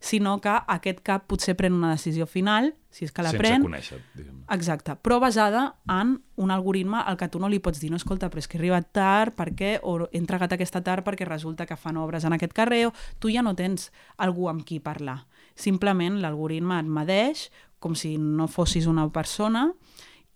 sinó 0.00 0.36
que 0.40 0.52
aquest 0.52 1.00
cap 1.06 1.26
potser 1.30 1.56
pren 1.58 1.74
una 1.76 1.92
decisió 1.94 2.26
final, 2.26 2.72
si 2.90 3.04
és 3.06 3.12
que 3.12 3.24
la 3.24 3.32
Sense 3.34 3.42
pren... 3.42 3.64
conèixer, 3.66 3.98
diguem. 4.16 4.38
Exacte, 4.56 4.96
però 5.02 5.18
basada 5.20 5.66
en 5.92 6.16
un 6.40 6.52
algoritme 6.54 7.02
al 7.02 7.18
que 7.20 7.28
tu 7.32 7.40
no 7.42 7.50
li 7.52 7.60
pots 7.60 7.80
dir, 7.82 7.90
no, 7.92 8.00
escolta, 8.00 8.30
però 8.32 8.42
és 8.42 8.48
que 8.48 8.58
he 8.58 8.62
arribat 8.62 8.90
tard, 8.96 9.36
per 9.36 9.50
què? 9.58 9.76
O 9.82 9.98
he 10.06 10.20
entregat 10.20 10.56
aquesta 10.56 10.82
tard 10.86 11.06
perquè 11.06 11.28
resulta 11.28 11.66
que 11.66 11.78
fan 11.80 12.00
obres 12.00 12.24
en 12.24 12.36
aquest 12.36 12.56
carrer, 12.56 12.86
o 12.88 12.94
tu 13.18 13.32
ja 13.32 13.44
no 13.44 13.56
tens 13.58 13.90
algú 14.16 14.50
amb 14.52 14.64
qui 14.66 14.80
parlar. 14.80 15.24
Simplement 15.56 16.20
l'algoritme 16.20 16.80
et 16.80 16.88
medeix 16.88 17.48
com 17.80 17.94
si 17.96 18.16
no 18.18 18.48
fossis 18.48 18.88
una 18.88 19.08
persona 19.12 19.68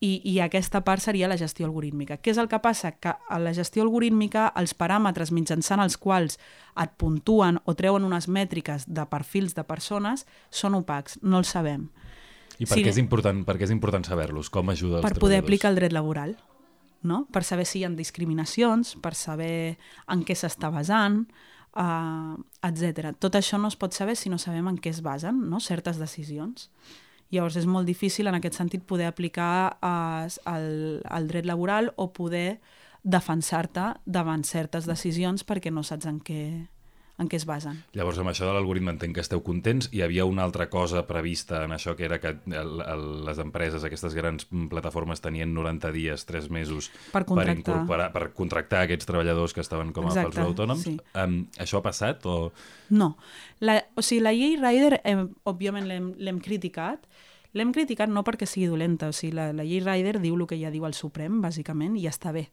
i, 0.00 0.14
i 0.24 0.38
aquesta 0.40 0.80
part 0.80 1.02
seria 1.04 1.28
la 1.28 1.36
gestió 1.36 1.66
algorítmica. 1.68 2.16
Què 2.16 2.32
és 2.32 2.38
el 2.40 2.48
que 2.48 2.58
passa? 2.64 2.94
Que 2.96 3.12
a 3.12 3.38
la 3.38 3.52
gestió 3.56 3.84
algorítmica 3.84 4.46
els 4.56 4.72
paràmetres 4.72 5.32
mitjançant 5.36 5.82
els 5.84 5.98
quals 6.00 6.38
et 6.80 6.94
puntuen 6.96 7.60
o 7.68 7.74
treuen 7.76 8.06
unes 8.08 8.28
mètriques 8.28 8.88
de 8.88 9.04
perfils 9.12 9.54
de 9.58 9.64
persones 9.68 10.24
són 10.48 10.78
opacs, 10.80 11.18
no 11.20 11.42
els 11.42 11.52
sabem. 11.52 11.90
I 12.58 12.66
per, 12.66 12.78
Sí. 12.78 12.84
què 12.84 12.88
és 12.88 12.98
important, 13.00 13.44
per 13.44 13.56
què 13.56 13.64
és 13.64 13.70
important 13.70 14.04
saber-los? 14.04 14.48
Com 14.50 14.68
ajuda 14.72 15.00
els 15.00 15.04
per 15.04 15.18
poder 15.18 15.38
aplicar 15.40 15.70
el 15.70 15.76
dret 15.76 15.92
laboral, 15.92 16.36
no? 17.02 17.26
per 17.32 17.44
saber 17.44 17.66
si 17.66 17.80
hi 17.80 17.84
ha 17.84 17.90
discriminacions, 17.90 18.96
per 19.00 19.14
saber 19.14 19.78
en 20.08 20.24
què 20.24 20.36
s'està 20.36 20.72
basant, 20.72 21.26
uh, 21.76 22.40
etc. 22.62 23.12
Tot 23.18 23.36
això 23.36 23.60
no 23.60 23.68
es 23.68 23.76
pot 23.76 23.92
saber 23.92 24.16
si 24.16 24.28
no 24.30 24.38
sabem 24.38 24.68
en 24.68 24.78
què 24.78 24.90
es 24.90 25.02
basen 25.02 25.48
no? 25.50 25.60
certes 25.60 25.98
decisions. 25.98 26.70
Llavors 27.30 27.56
és 27.60 27.66
molt 27.70 27.86
difícil 27.86 28.26
en 28.26 28.36
aquest 28.38 28.58
sentit 28.58 28.82
poder 28.86 29.06
aplicar 29.06 29.78
uh, 29.86 30.26
el, 30.50 31.00
el 31.06 31.28
dret 31.30 31.46
laboral 31.46 31.92
o 31.96 32.10
poder 32.12 32.58
defensar-te 33.02 33.92
davant 34.04 34.42
certes 34.44 34.88
decisions 34.88 35.46
perquè 35.46 35.70
no 35.72 35.84
saps 35.86 36.08
en 36.10 36.18
què, 36.24 36.42
en 37.20 37.28
què 37.28 37.36
es 37.36 37.44
basen. 37.46 37.82
Llavors, 37.92 38.18
amb 38.18 38.30
això 38.32 38.46
de 38.48 38.54
l'algoritme 38.56 38.90
entenc 38.94 39.14
que 39.18 39.20
esteu 39.20 39.42
contents. 39.44 39.90
Hi 39.92 40.00
havia 40.02 40.24
una 40.24 40.42
altra 40.42 40.70
cosa 40.72 41.02
prevista 41.06 41.62
en 41.66 41.74
això, 41.76 41.94
que 41.98 42.06
era 42.08 42.18
que 42.18 42.34
el, 42.48 42.80
el, 42.80 43.04
les 43.26 43.38
empreses, 43.38 43.84
aquestes 43.84 44.14
grans 44.16 44.46
plataformes, 44.72 45.20
tenien 45.20 45.52
90 45.54 45.92
dies, 45.92 46.24
3 46.26 46.48
mesos 46.50 46.90
Per 47.12 47.24
contractar. 47.28 47.44
per, 47.54 47.58
incorporar, 47.58 48.10
per 48.14 48.32
contractar 48.32 48.82
aquests 48.88 49.06
treballadors 49.06 49.52
que 49.52 49.60
estaven 49.60 49.92
com 49.92 50.06
a 50.08 50.14
Exacte, 50.14 50.30
falsos 50.32 50.48
autònoms. 50.50 50.82
sí. 50.88 50.96
Um, 51.14 51.42
això 51.60 51.78
ha 51.78 51.84
passat? 51.84 52.24
O... 52.26 52.52
No. 52.90 53.14
La, 53.60 53.82
o 53.94 54.02
sigui, 54.02 54.22
la 54.24 54.32
llei 54.32 54.56
Rider, 54.56 55.00
eh, 55.04 55.16
òbviament 55.44 55.86
l'hem- 55.86 56.40
criticat, 56.40 57.04
l'hem 57.52 57.72
criticat 57.74 58.08
no 58.08 58.22
perquè 58.24 58.46
sigui 58.48 58.68
dolenta, 58.70 59.08
o 59.10 59.12
sigui, 59.12 59.34
la, 59.36 59.50
la 59.52 59.64
llei 59.66 59.80
Rider 59.84 60.16
diu 60.22 60.36
el 60.38 60.46
que 60.48 60.56
ja 60.60 60.70
diu 60.70 60.86
el 60.88 60.94
Suprem, 60.96 61.40
bàsicament, 61.42 61.96
i 62.00 62.06
està 62.08 62.32
bé. 62.32 62.48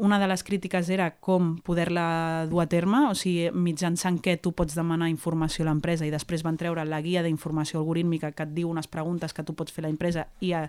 Una 0.00 0.16
de 0.18 0.26
les 0.30 0.40
crítiques 0.40 0.88
era 0.88 1.10
com 1.20 1.58
poder-la 1.60 2.46
dur 2.48 2.62
a 2.62 2.68
terme, 2.72 3.02
o 3.10 3.14
sigui, 3.18 3.50
mitjançant 3.52 4.16
què 4.24 4.38
tu 4.40 4.54
pots 4.56 4.72
demanar 4.78 5.10
informació 5.12 5.66
a 5.66 5.68
l'empresa 5.68 6.08
i 6.08 6.12
després 6.14 6.44
van 6.46 6.56
treure 6.56 6.86
la 6.88 7.02
guia 7.04 7.20
d'informació 7.26 7.82
algorítmica 7.82 8.32
que 8.32 8.46
et 8.48 8.54
diu 8.56 8.70
unes 8.72 8.88
preguntes 8.88 9.36
que 9.36 9.44
tu 9.44 9.52
pots 9.52 9.76
fer 9.76 9.84
a 9.84 9.88
l'empresa 9.90 10.24
i 10.40 10.54
a, 10.56 10.64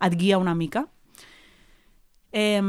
et 0.00 0.16
guia 0.16 0.40
una 0.40 0.56
mica. 0.56 0.86
Eh, 2.32 2.62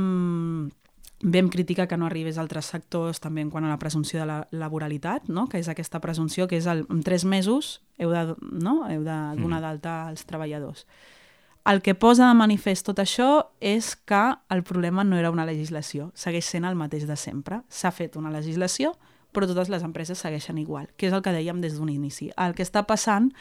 vam 1.23 1.49
criticar 1.49 1.87
que 1.87 1.97
no 1.97 2.05
arribés 2.05 2.37
a 2.37 2.43
altres 2.43 2.67
sectors 2.67 3.23
també 3.23 3.41
en 3.41 3.49
quant 3.49 3.63
a 3.63 3.71
la 3.71 3.79
presumpció 3.79 4.19
de 4.19 4.27
la 4.27 4.41
laboralitat, 4.51 5.29
no? 5.31 5.47
que 5.47 5.63
és 5.63 5.71
aquesta 5.71 6.03
presumpció 6.03 6.49
que 6.51 6.59
és 6.59 6.67
el, 6.67 6.83
en 6.91 6.99
tres 7.01 7.23
mesos 7.23 7.77
heu 7.97 8.11
de, 8.11 8.35
no? 8.51 8.81
heu 8.91 9.07
de 9.07 9.17
donar 9.39 9.63
d'alta 9.63 10.01
als 10.11 10.27
treballadors. 10.27 10.83
El 11.65 11.81
que 11.81 11.95
posa 11.95 12.27
de 12.27 12.35
manifest 12.35 12.83
tot 12.89 12.99
això 12.99 13.47
és 13.63 13.93
que 13.95 14.21
el 14.51 14.63
problema 14.67 15.05
no 15.07 15.15
era 15.15 15.31
una 15.31 15.45
legislació, 15.47 16.09
segueix 16.13 16.49
sent 16.51 16.67
el 16.67 16.75
mateix 16.75 17.05
de 17.07 17.15
sempre. 17.15 17.61
S'ha 17.71 17.93
fet 17.95 18.17
una 18.19 18.33
legislació, 18.33 18.91
però 19.31 19.47
totes 19.47 19.71
les 19.71 19.83
empreses 19.87 20.19
segueixen 20.19 20.59
igual, 20.59 20.89
que 20.97 21.07
és 21.07 21.15
el 21.15 21.23
que 21.23 21.31
dèiem 21.31 21.61
des 21.63 21.77
d'un 21.79 21.89
inici. 21.89 22.33
El 22.35 22.51
que 22.53 22.67
està 22.67 22.83
passant 22.83 23.31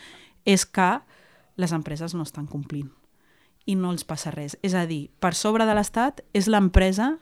és 0.47 0.65
que 0.65 1.01
les 1.59 1.75
empreses 1.75 2.15
no 2.15 2.23
estan 2.23 2.47
complint 2.47 2.93
i 3.67 3.75
no 3.75 3.91
els 3.91 4.07
passa 4.07 4.31
res. 4.31 4.57
És 4.63 4.75
a 4.75 4.87
dir, 4.87 5.11
per 5.19 5.35
sobre 5.35 5.67
de 5.67 5.75
l'Estat 5.75 6.23
és 6.33 6.47
l'empresa 6.47 7.17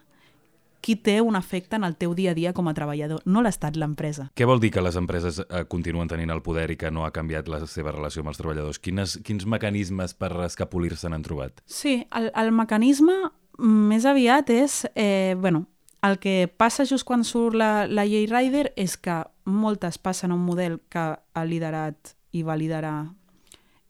qui 0.81 0.97
té 0.97 1.21
un 1.21 1.37
efecte 1.37 1.77
en 1.77 1.85
el 1.85 1.97
teu 2.01 2.14
dia 2.16 2.33
a 2.33 2.37
dia 2.38 2.53
com 2.57 2.69
a 2.69 2.75
treballador, 2.77 3.23
no 3.25 3.43
l'Estat, 3.45 3.77
l'empresa. 3.81 4.31
Què 4.37 4.49
vol 4.49 4.62
dir 4.62 4.73
que 4.75 4.85
les 4.85 4.97
empreses 5.01 5.40
eh, 5.45 5.64
continuen 5.71 6.09
tenint 6.11 6.33
el 6.33 6.43
poder 6.43 6.71
i 6.73 6.79
que 6.81 6.90
no 6.90 7.05
ha 7.07 7.12
canviat 7.14 7.49
la 7.53 7.62
seva 7.66 7.95
relació 7.97 8.25
amb 8.25 8.33
els 8.33 8.40
treballadors? 8.40 8.81
Quines, 8.83 9.19
quins 9.27 9.47
mecanismes 9.47 10.16
per 10.19 10.33
escapolir-se 10.47 11.11
n'han 11.11 11.27
trobat? 11.27 11.62
Sí, 11.66 12.01
el, 12.16 12.31
el 12.35 12.53
mecanisme 12.57 13.16
més 13.61 14.07
aviat 14.09 14.51
és, 14.55 14.83
eh, 14.95 15.37
bueno, 15.38 15.66
el 16.03 16.19
que 16.19 16.49
passa 16.49 16.87
just 16.88 17.05
quan 17.05 17.25
surt 17.25 17.57
la, 17.61 17.87
la 17.87 18.07
llei 18.09 18.27
Rider 18.31 18.71
és 18.81 18.97
que 18.97 19.21
moltes 19.45 19.99
passen 20.01 20.33
a 20.33 20.38
un 20.38 20.45
model 20.47 20.79
que 20.88 21.11
ha 21.21 21.45
liderat 21.45 22.14
i 22.33 22.45
va 22.47 22.57
liderar 22.57 23.11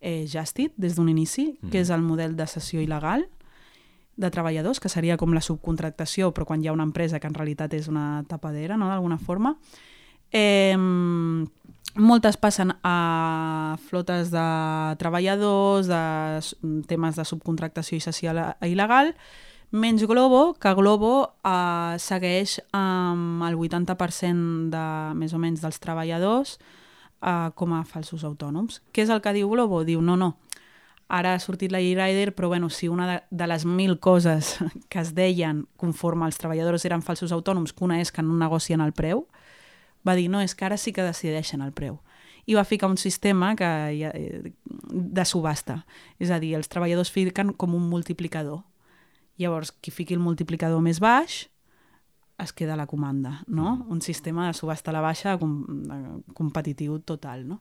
eh, 0.00 0.26
Justit 0.26 0.74
des 0.80 0.96
d'un 0.96 1.08
inici, 1.12 1.52
mm. 1.60 1.70
que 1.70 1.84
és 1.84 1.92
el 1.94 2.02
model 2.02 2.34
de 2.36 2.48
sessió 2.50 2.82
il·legal 2.82 3.28
de 4.20 4.30
treballadors, 4.30 4.78
que 4.80 4.88
seria 4.92 5.16
com 5.16 5.32
la 5.34 5.40
subcontractació, 5.42 6.30
però 6.36 6.46
quan 6.46 6.62
hi 6.62 6.68
ha 6.68 6.74
una 6.76 6.84
empresa 6.86 7.18
que 7.20 7.26
en 7.30 7.34
realitat 7.34 7.74
és 7.74 7.88
una 7.88 8.22
tapadera, 8.28 8.76
no?, 8.76 8.88
d'alguna 8.92 9.18
forma. 9.18 9.56
Eh, 10.30 10.76
moltes 11.96 12.36
passen 12.38 12.72
a 12.86 13.76
flotes 13.88 14.30
de 14.30 14.44
treballadors, 15.00 15.88
de 15.90 16.84
temes 16.86 17.16
de 17.18 17.24
subcontractació 17.24 17.98
i 17.98 18.32
la- 18.32 18.56
il·legal, 18.62 19.14
menys 19.72 20.04
Globo, 20.06 20.54
que 20.54 20.72
Globo 20.74 21.32
eh, 21.44 21.96
segueix 21.98 22.60
amb 22.72 23.42
el 23.46 23.56
80% 23.56 24.70
de, 24.70 24.84
més 25.14 25.32
o 25.34 25.38
menys 25.38 25.60
dels 25.62 25.78
treballadors 25.80 26.58
eh, 27.22 27.50
com 27.54 27.72
a 27.74 27.84
falsos 27.84 28.24
autònoms. 28.24 28.82
Què 28.92 29.02
és 29.02 29.10
el 29.10 29.20
que 29.20 29.32
diu 29.32 29.48
Globo? 29.50 29.84
Diu, 29.84 30.00
no, 30.02 30.16
no, 30.16 30.36
ara 31.10 31.34
ha 31.34 31.40
sortit 31.42 31.72
la 31.74 31.80
llei 31.82 31.96
Rider, 31.98 32.30
però 32.34 32.48
bueno, 32.48 32.70
si 32.70 32.88
una 32.88 33.06
de, 33.10 33.16
de 33.30 33.46
les 33.50 33.64
mil 33.66 33.98
coses 33.98 34.56
que 34.88 35.00
es 35.02 35.10
deien 35.14 35.66
conforme 35.76 36.24
els 36.30 36.38
treballadors 36.38 36.84
eren 36.86 37.02
falsos 37.02 37.32
autònoms, 37.34 37.72
que 37.74 37.84
una 37.84 37.98
és 38.00 38.12
que 38.14 38.22
no 38.22 38.36
negocien 38.38 38.80
el 38.80 38.92
preu, 38.94 39.26
va 40.06 40.14
dir, 40.16 40.28
no, 40.30 40.40
és 40.40 40.54
que 40.54 40.64
ara 40.64 40.78
sí 40.80 40.94
que 40.96 41.02
decideixen 41.04 41.60
el 41.66 41.72
preu. 41.76 41.98
I 42.46 42.54
va 42.56 42.64
ficar 42.64 42.88
un 42.88 42.96
sistema 42.96 43.52
que, 43.54 43.68
ja- 44.00 44.14
eh, 44.14 44.52
de 44.90 45.24
subhasta. 45.28 45.84
És 46.18 46.30
a 46.30 46.38
dir, 46.40 46.54
els 46.56 46.68
treballadors 46.72 47.10
fiquen 47.12 47.52
com 47.52 47.74
un 47.74 47.84
multiplicador. 47.90 48.62
Llavors, 49.36 49.72
qui 49.72 49.90
fiqui 49.90 50.14
el 50.14 50.20
multiplicador 50.24 50.80
més 50.80 50.98
baix 51.00 51.48
es 52.42 52.52
queda 52.52 52.76
la 52.76 52.86
comanda, 52.86 53.42
no? 53.46 53.86
Un 53.88 54.00
sistema 54.02 54.46
de 54.46 54.54
subhasta 54.54 54.90
a 54.90 54.94
la 54.94 55.00
baixa 55.00 55.36
com, 55.38 55.64
de- 55.68 56.34
competitiu 56.34 56.98
total, 57.00 57.46
no? 57.48 57.60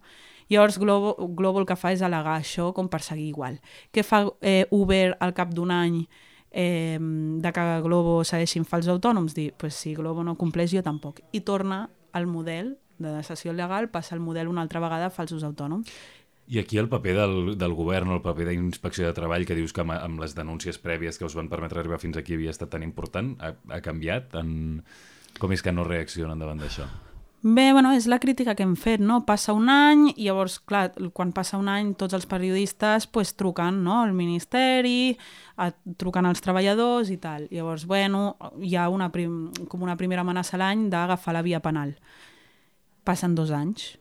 Llavors, 0.49 0.79
Globo, 0.79 1.15
Globo 1.35 1.59
el 1.59 1.65
que 1.69 1.75
fa 1.77 1.91
és 1.93 2.01
al·legar 2.01 2.37
això 2.39 2.71
com 2.73 2.89
per 2.89 3.01
seguir 3.05 3.27
igual. 3.29 3.59
Què 3.93 4.03
fa 4.03 4.23
eh, 4.41 4.65
Uber 4.71 5.17
al 5.19 5.33
cap 5.37 5.53
d'un 5.53 5.71
any 5.71 6.07
eh, 6.51 6.97
de 6.99 7.51
que 7.53 7.65
Globo 7.85 8.23
segueixin 8.23 8.65
falsos 8.65 8.89
autònoms? 8.95 9.35
Dir, 9.35 9.53
pues, 9.53 9.75
si 9.75 9.93
Globo 9.95 10.23
no 10.23 10.35
compleix, 10.35 10.71
jo 10.73 10.81
tampoc. 10.81 11.21
I 11.31 11.41
torna 11.41 11.89
al 12.11 12.25
model 12.25 12.77
de 12.99 13.21
sessió 13.23 13.53
legal, 13.53 13.89
passa 13.89 14.15
al 14.15 14.19
model 14.19 14.49
una 14.49 14.61
altra 14.61 14.81
vegada 14.81 15.09
falsos 15.09 15.43
autònoms. 15.43 15.87
I 16.49 16.57
aquí 16.57 16.79
el 16.81 16.89
paper 16.89 17.13
del, 17.13 17.35
del 17.61 17.75
govern 17.77 18.09
o 18.09 18.15
el 18.17 18.23
paper 18.25 18.47
d'inspecció 18.49 19.05
de 19.05 19.13
treball 19.13 19.45
que 19.45 19.57
dius 19.57 19.73
que 19.75 19.83
amb, 19.83 19.93
amb 19.93 20.23
les 20.23 20.33
denúncies 20.33 20.81
prèvies 20.81 21.21
que 21.21 21.27
us 21.27 21.37
van 21.37 21.51
permetre 21.51 21.83
arribar 21.83 22.01
fins 22.01 22.17
aquí 22.17 22.33
havia 22.33 22.49
estat 22.55 22.71
tan 22.73 22.81
important, 22.85 23.35
ha, 23.37 23.53
ha 23.69 23.83
canviat? 23.85 24.33
En... 24.39 24.81
Com 25.39 25.53
és 25.53 25.61
que 25.63 25.71
no 25.71 25.85
reaccionen 25.85 26.41
davant 26.41 26.57
d'això? 26.59 26.87
Bé, 27.41 27.69
bueno, 27.71 27.93
és 27.95 28.09
la 28.11 28.17
crítica 28.19 28.51
que 28.57 28.65
hem 28.65 28.73
fet, 28.75 28.99
no? 28.99 29.21
Passa 29.23 29.53
un 29.55 29.69
any 29.71 30.09
i 30.09 30.25
llavors, 30.25 30.57
clar, 30.59 30.89
quan 31.15 31.29
passa 31.31 31.55
un 31.55 31.69
any 31.71 31.93
tots 31.95 32.17
els 32.17 32.25
periodistes 32.27 33.05
pues, 33.07 33.31
truquen 33.39 33.77
no? 33.85 34.01
al 34.01 34.11
Ministeri, 34.11 35.13
a, 35.55 35.69
truquen 36.01 36.27
als 36.27 36.43
treballadors 36.43 37.13
i 37.13 37.15
tal. 37.21 37.45
Llavors, 37.53 37.85
bueno, 37.87 38.35
hi 38.59 38.75
ha 38.75 38.89
una 38.91 39.07
prim, 39.13 39.53
com 39.71 39.87
una 39.87 39.95
primera 39.95 40.27
amenaça 40.27 40.57
a 40.57 40.63
l'any 40.65 40.89
d'agafar 40.91 41.37
la 41.37 41.45
via 41.45 41.63
penal. 41.63 41.95
Passen 43.07 43.39
dos 43.39 43.55
anys 43.55 43.93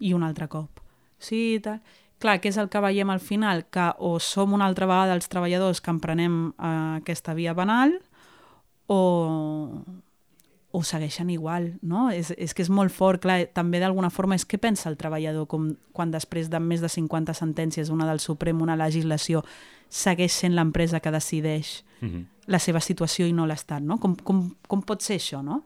i 0.00 0.16
un 0.16 0.24
altre 0.24 0.48
cop. 0.48 0.85
Sí, 1.26 1.56
i 1.56 1.62
tal. 1.62 1.80
Clar, 2.22 2.38
què 2.40 2.48
és 2.48 2.56
el 2.56 2.70
que 2.72 2.80
veiem 2.80 3.10
al 3.12 3.20
final? 3.20 3.66
Que 3.72 3.90
o 4.00 4.16
som 4.22 4.54
una 4.56 4.68
altra 4.70 4.88
vegada 4.88 5.16
els 5.16 5.28
treballadors 5.28 5.82
que 5.84 5.92
emprenem 5.92 6.38
eh, 6.54 6.72
aquesta 7.02 7.34
via 7.36 7.54
penal 7.54 7.98
o, 8.88 9.00
o 10.72 10.82
segueixen 10.86 11.28
igual, 11.34 11.74
no? 11.82 12.08
És, 12.14 12.32
és 12.38 12.54
que 12.56 12.64
és 12.64 12.70
molt 12.72 12.94
fort, 12.94 13.20
clar, 13.26 13.42
també 13.52 13.82
d'alguna 13.82 14.08
forma 14.14 14.38
és 14.38 14.46
què 14.48 14.56
pensa 14.62 14.88
el 14.88 14.96
treballador 14.96 15.44
com, 15.50 15.74
quan 15.92 16.14
després 16.14 16.48
de 16.48 16.62
més 16.62 16.80
de 16.80 16.88
50 16.88 17.36
sentències, 17.36 17.92
una 17.92 18.08
del 18.08 18.22
Suprem, 18.24 18.62
una 18.64 18.78
legislació, 18.80 19.44
segueix 19.92 20.32
sent 20.32 20.56
l'empresa 20.56 21.02
que 21.04 21.12
decideix 21.12 21.82
Mm 22.00 22.08
-hmm. 22.08 22.24
la 22.46 22.58
seva 22.58 22.80
situació 22.80 23.26
i 23.26 23.32
no 23.32 23.46
l'Estat, 23.46 23.82
no? 23.82 23.98
Com, 23.98 24.16
com, 24.16 24.54
com 24.68 24.82
pot 24.82 25.00
ser 25.02 25.16
això, 25.16 25.42
no? 25.42 25.64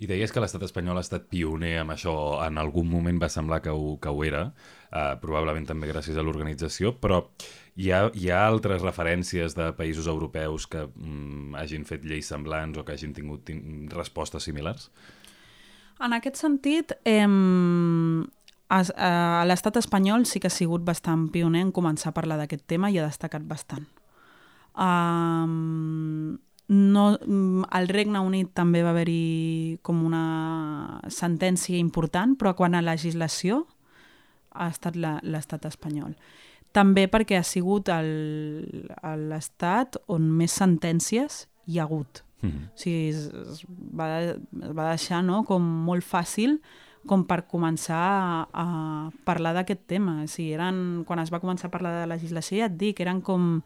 I 0.00 0.08
deies 0.08 0.32
que 0.32 0.40
l'estat 0.40 0.62
espanyol 0.64 0.96
ha 0.96 1.04
estat 1.04 1.26
pioner 1.28 1.74
amb 1.82 1.92
això, 1.92 2.14
en 2.46 2.56
algun 2.60 2.88
moment 2.88 3.18
va 3.20 3.28
semblar 3.28 3.60
que 3.60 3.72
ho, 3.74 3.98
que 4.00 4.08
ho 4.08 4.22
era, 4.24 4.46
eh, 4.88 5.14
probablement 5.20 5.66
també 5.68 5.90
gràcies 5.90 6.16
a 6.16 6.24
l'organització, 6.24 6.94
però 7.02 7.20
hi 7.76 7.90
ha, 7.92 8.06
hi 8.16 8.30
ha 8.32 8.40
altres 8.46 8.80
referències 8.80 9.56
de 9.58 9.68
països 9.76 10.08
europeus 10.08 10.66
que 10.72 10.86
mm, 10.88 11.54
hagin 11.60 11.84
fet 11.84 12.08
lleis 12.08 12.32
semblants 12.32 12.80
o 12.80 12.84
que 12.86 12.96
hagin 12.96 13.12
tingut 13.12 13.44
tin 13.50 13.90
respostes 13.92 14.48
similars? 14.48 14.88
En 16.00 16.16
aquest 16.16 16.40
sentit, 16.40 16.96
eh, 17.04 17.28
l'estat 19.52 19.76
espanyol 19.82 20.24
sí 20.24 20.40
que 20.40 20.48
ha 20.48 20.54
sigut 20.54 20.80
bastant 20.86 21.28
pioner 21.28 21.66
en 21.66 21.76
començar 21.76 22.14
a 22.14 22.16
parlar 22.16 22.40
d'aquest 22.40 22.64
tema 22.64 22.88
i 22.88 22.96
ha 22.96 23.04
destacat 23.04 23.44
bastant. 23.44 23.84
Um, 24.80 26.38
no, 26.70 27.18
mm, 27.18 27.64
al 27.74 27.88
Regne 27.90 28.20
Unit 28.22 28.52
també 28.54 28.84
va 28.86 28.92
haver-hi 28.94 29.78
com 29.82 30.04
una 30.06 31.00
sentència 31.10 31.76
important, 31.78 32.36
però 32.38 32.54
quan 32.54 32.74
a 32.78 32.82
legislació 32.82 33.64
ha 34.54 34.68
estat 34.70 34.94
la- 34.96 35.18
l'estat 35.22 35.64
espanyol. 35.66 36.14
També 36.72 37.08
perquè 37.10 37.38
ha 37.38 37.42
sigut 37.42 37.88
l'estat 39.02 39.96
on 40.06 40.30
més 40.30 40.52
sentències 40.54 41.48
hi 41.66 41.78
ha 41.78 41.82
hagut. 41.88 42.22
Mm 42.42 42.50
-hmm. 42.50 42.66
O 42.66 42.78
sigui, 42.78 43.08
es, 43.08 43.26
es, 43.26 43.64
va, 43.68 44.20
es 44.20 44.72
va 44.76 44.90
deixar 44.90 45.24
no, 45.24 45.44
com 45.44 45.62
molt 45.62 46.04
fàcil 46.04 46.60
com 47.06 47.24
per 47.24 47.46
començar 47.48 47.96
a, 47.96 48.48
a 48.52 49.10
parlar 49.24 49.54
d'aquest 49.54 49.86
tema. 49.86 50.22
O 50.22 50.26
sigui, 50.26 50.52
eren, 50.52 51.04
quan 51.06 51.18
es 51.18 51.32
va 51.32 51.40
començar 51.40 51.66
a 51.66 51.70
parlar 51.70 52.00
de 52.00 52.06
legislació, 52.06 52.58
ja 52.58 52.66
et 52.66 52.76
dic, 52.76 53.00
eren 53.00 53.20
com 53.20 53.62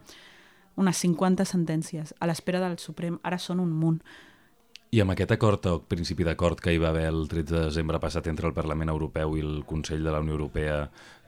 unes 0.77 1.01
50 1.03 1.47
sentències 1.49 2.15
a 2.19 2.29
l'espera 2.29 2.63
del 2.63 2.79
Suprem. 2.79 3.19
Ara 3.23 3.39
són 3.39 3.61
un 3.63 3.73
munt. 3.73 4.01
I 4.95 5.01
amb 5.03 5.11
aquest 5.15 5.33
acord 5.35 5.67
o 5.67 5.79
principi 5.91 6.23
d'acord 6.27 6.61
que 6.63 6.73
hi 6.73 6.79
va 6.79 6.93
haver 6.93 7.09
el 7.11 7.27
13 7.29 7.51
de 7.51 7.65
desembre 7.67 7.99
passat 7.99 8.29
entre 8.31 8.47
el 8.47 8.55
Parlament 8.55 8.93
Europeu 8.93 9.35
i 9.37 9.43
el 9.43 9.65
Consell 9.67 10.05
de 10.07 10.13
la 10.15 10.21
Unió 10.23 10.37
Europea 10.37 10.85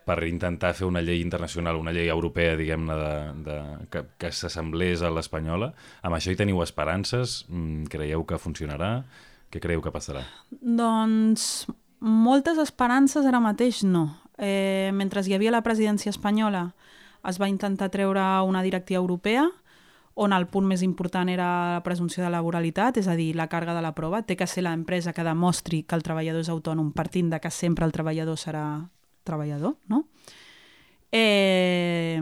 per 0.06 0.20
intentar 0.22 0.70
fer 0.78 0.86
una 0.86 1.02
llei 1.02 1.18
internacional, 1.18 1.80
una 1.80 1.90
llei 1.90 2.06
europea, 2.06 2.54
diguem-ne, 2.54 2.94
de, 3.00 3.14
de, 3.48 3.56
que, 3.90 4.04
que 4.22 4.30
s'assemblés 4.30 5.02
a 5.02 5.10
l'espanyola. 5.10 5.72
Amb 6.06 6.14
això 6.14 6.30
hi 6.30 6.38
teniu 6.38 6.62
esperances? 6.62 7.40
Mm, 7.50 7.88
creieu 7.90 8.22
que 8.28 8.38
funcionarà? 8.38 8.92
Què 9.50 9.58
creieu 9.62 9.82
que 9.82 9.90
passarà? 9.90 10.22
Doncs 10.50 11.66
moltes 11.98 12.62
esperances 12.62 13.26
ara 13.26 13.42
mateix 13.42 13.82
no. 13.82 14.12
Eh, 14.38 14.92
mentre 14.94 15.26
hi 15.26 15.34
havia 15.34 15.50
la 15.50 15.64
presidència 15.66 16.12
espanyola 16.14 16.68
es 17.26 17.40
va 17.42 17.48
intentar 17.50 17.90
treure 17.90 18.24
una 18.46 18.62
directiva 18.62 19.00
europea 19.00 19.46
on 20.16 20.32
el 20.32 20.46
punt 20.48 20.64
més 20.64 20.80
important 20.80 21.28
era 21.28 21.46
la 21.74 21.82
presumpció 21.84 22.22
de 22.24 22.30
laboralitat, 22.32 22.96
és 22.96 23.08
a 23.08 23.14
dir, 23.18 23.34
la 23.36 23.50
càrrega 23.52 23.74
de 23.76 23.82
la 23.84 23.92
prova. 23.92 24.22
Té 24.24 24.32
que 24.36 24.46
ser 24.48 24.62
l'empresa 24.64 25.12
que 25.12 25.24
demostri 25.26 25.82
que 25.84 25.92
el 25.94 26.04
treballador 26.06 26.40
és 26.40 26.48
autònom 26.48 26.88
partint 26.96 27.28
de 27.34 27.40
que 27.40 27.52
sempre 27.52 27.84
el 27.84 27.92
treballador 27.92 28.40
serà 28.40 28.64
treballador, 29.28 29.76
no? 29.92 30.06
Eh, 31.12 32.16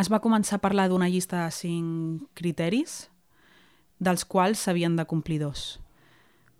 es 0.00 0.10
va 0.10 0.20
començar 0.24 0.58
a 0.58 0.64
parlar 0.64 0.88
d'una 0.90 1.06
llista 1.12 1.44
de 1.44 1.54
cinc 1.54 2.26
criteris, 2.34 3.06
dels 4.02 4.26
quals 4.26 4.66
s'havien 4.66 4.98
de 4.98 5.06
complir 5.06 5.38
dos. 5.38 5.78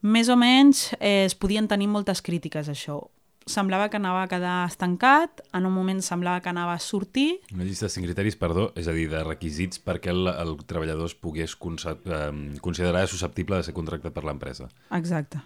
Més 0.02 0.30
o 0.30 0.38
menys 0.38 0.92
eh, 1.00 1.24
es 1.26 1.34
podien 1.34 1.66
tenir 1.66 1.90
moltes 1.90 2.22
crítiques, 2.22 2.70
això 2.70 3.00
semblava 3.46 3.88
que 3.90 3.98
anava 3.98 4.22
a 4.22 4.30
quedar 4.30 4.66
estancat, 4.68 5.42
en 5.54 5.66
un 5.66 5.74
moment 5.74 6.02
semblava 6.04 6.40
que 6.40 6.50
anava 6.52 6.74
a 6.76 6.82
sortir... 6.82 7.40
Una 7.54 7.66
llista 7.66 7.86
de 7.86 7.94
cinc 7.94 8.06
criteris, 8.06 8.38
perdó, 8.40 8.70
és 8.78 8.88
a 8.88 8.94
dir, 8.96 9.08
de 9.12 9.22
requisits 9.26 9.82
perquè 9.82 10.12
el, 10.14 10.30
el 10.30 10.56
treballador 10.68 11.10
es 11.10 11.16
pogués 11.18 11.56
eh, 11.56 12.30
considerar 12.62 13.06
susceptible 13.08 13.58
de 13.58 13.68
ser 13.68 13.76
contractat 13.76 14.14
per 14.14 14.24
l'empresa. 14.28 14.70
Exacte. 14.94 15.42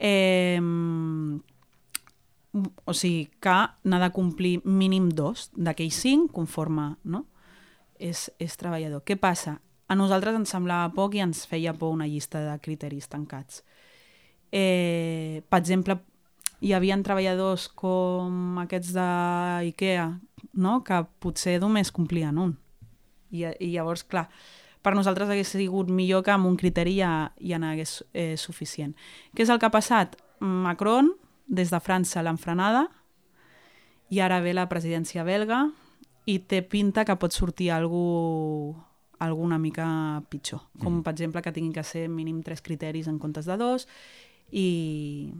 Eh, 0.00 0.58
o 2.84 2.94
sigui, 2.96 3.28
que 3.40 3.58
n'ha 3.84 4.00
de 4.02 4.10
complir 4.14 4.58
mínim 4.64 5.10
dos 5.14 5.50
d'aquells 5.54 6.00
cinc 6.02 6.32
conforme 6.34 6.94
no? 7.04 7.26
és, 8.00 8.28
és 8.40 8.56
treballador. 8.58 9.04
Què 9.06 9.16
passa? 9.20 9.58
A 9.90 9.96
nosaltres 9.98 10.36
ens 10.38 10.52
semblava 10.54 10.90
poc 10.94 11.16
i 11.18 11.22
ens 11.22 11.44
feia 11.50 11.74
por 11.76 11.92
una 11.94 12.08
llista 12.08 12.42
de 12.46 12.56
criteris 12.62 13.10
tancats. 13.10 13.62
Eh, 14.50 15.42
per 15.48 15.60
exemple, 15.60 15.98
hi 16.60 16.72
havia 16.76 16.98
treballadors 17.04 17.68
com 17.72 18.58
aquests 18.60 18.92
d'IKEA, 18.96 20.06
no? 20.60 20.80
que 20.84 21.02
potser 21.20 21.58
només 21.60 21.92
complien 21.92 22.38
un. 22.38 22.56
I, 23.30 23.46
I 23.48 23.70
llavors, 23.72 24.04
clar, 24.04 24.26
per 24.82 24.94
nosaltres 24.96 25.30
hagués 25.30 25.52
sigut 25.54 25.90
millor 25.92 26.24
que 26.26 26.34
amb 26.34 26.48
un 26.48 26.56
criteri 26.60 26.98
ja, 26.98 27.30
ja 27.40 27.60
n'hagués 27.60 28.00
eh, 28.12 28.36
suficient. 28.40 28.94
Què 29.34 29.44
és 29.44 29.52
el 29.52 29.60
que 29.60 29.68
ha 29.68 29.74
passat? 29.74 30.16
Macron, 30.40 31.12
des 31.46 31.72
de 31.72 31.80
França, 31.80 32.22
l'ha 32.24 32.34
enfrenada, 32.34 32.86
i 34.10 34.20
ara 34.20 34.40
ve 34.42 34.52
la 34.56 34.68
presidència 34.68 35.24
belga 35.24 35.68
i 36.26 36.40
té 36.50 36.60
pinta 36.66 37.04
que 37.06 37.16
pot 37.16 37.32
sortir 37.32 37.70
algú 37.72 38.74
alguna 39.20 39.58
mica 39.60 39.86
pitjor. 40.32 40.62
Com, 40.80 40.98
mm. 40.98 41.04
per 41.04 41.12
exemple, 41.12 41.42
que 41.44 41.52
tinguin 41.52 41.74
que 41.76 41.84
ser 41.84 42.08
mínim 42.08 42.40
tres 42.42 42.62
criteris 42.64 43.06
en 43.06 43.18
comptes 43.20 43.44
de 43.44 43.56
dos 43.60 43.86
i, 44.50 45.30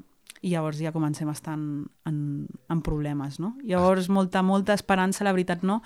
i 0.40 0.54
llavors 0.54 0.78
ja 0.80 0.92
comencem 0.92 1.28
a 1.28 1.34
estar 1.36 1.54
en, 1.54 1.86
en, 2.08 2.46
en 2.72 2.82
problemes, 2.82 3.38
no? 3.42 3.52
Llavors 3.66 4.08
molta, 4.08 4.40
molta 4.42 4.72
esperança, 4.72 5.24
la 5.24 5.34
veritat 5.36 5.64
no, 5.66 5.80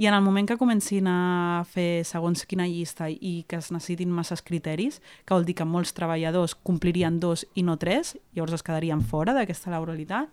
i 0.00 0.08
en 0.08 0.16
el 0.16 0.24
moment 0.24 0.48
que 0.48 0.56
comencin 0.60 1.10
a 1.10 1.64
fer 1.68 2.04
segons 2.08 2.46
quina 2.48 2.68
llista 2.68 3.10
i 3.10 3.42
que 3.48 3.60
es 3.60 3.68
necessitin 3.74 4.14
masses 4.14 4.42
criteris, 4.42 5.02
que 5.26 5.36
vol 5.36 5.44
dir 5.44 5.58
que 5.58 5.68
molts 5.68 5.92
treballadors 5.96 6.56
complirien 6.56 7.20
dos 7.20 7.44
i 7.54 7.66
no 7.66 7.76
tres, 7.76 8.16
llavors 8.32 8.56
es 8.56 8.64
quedarien 8.64 9.04
fora 9.04 9.36
d'aquesta 9.36 9.74
laboralitat, 9.74 10.32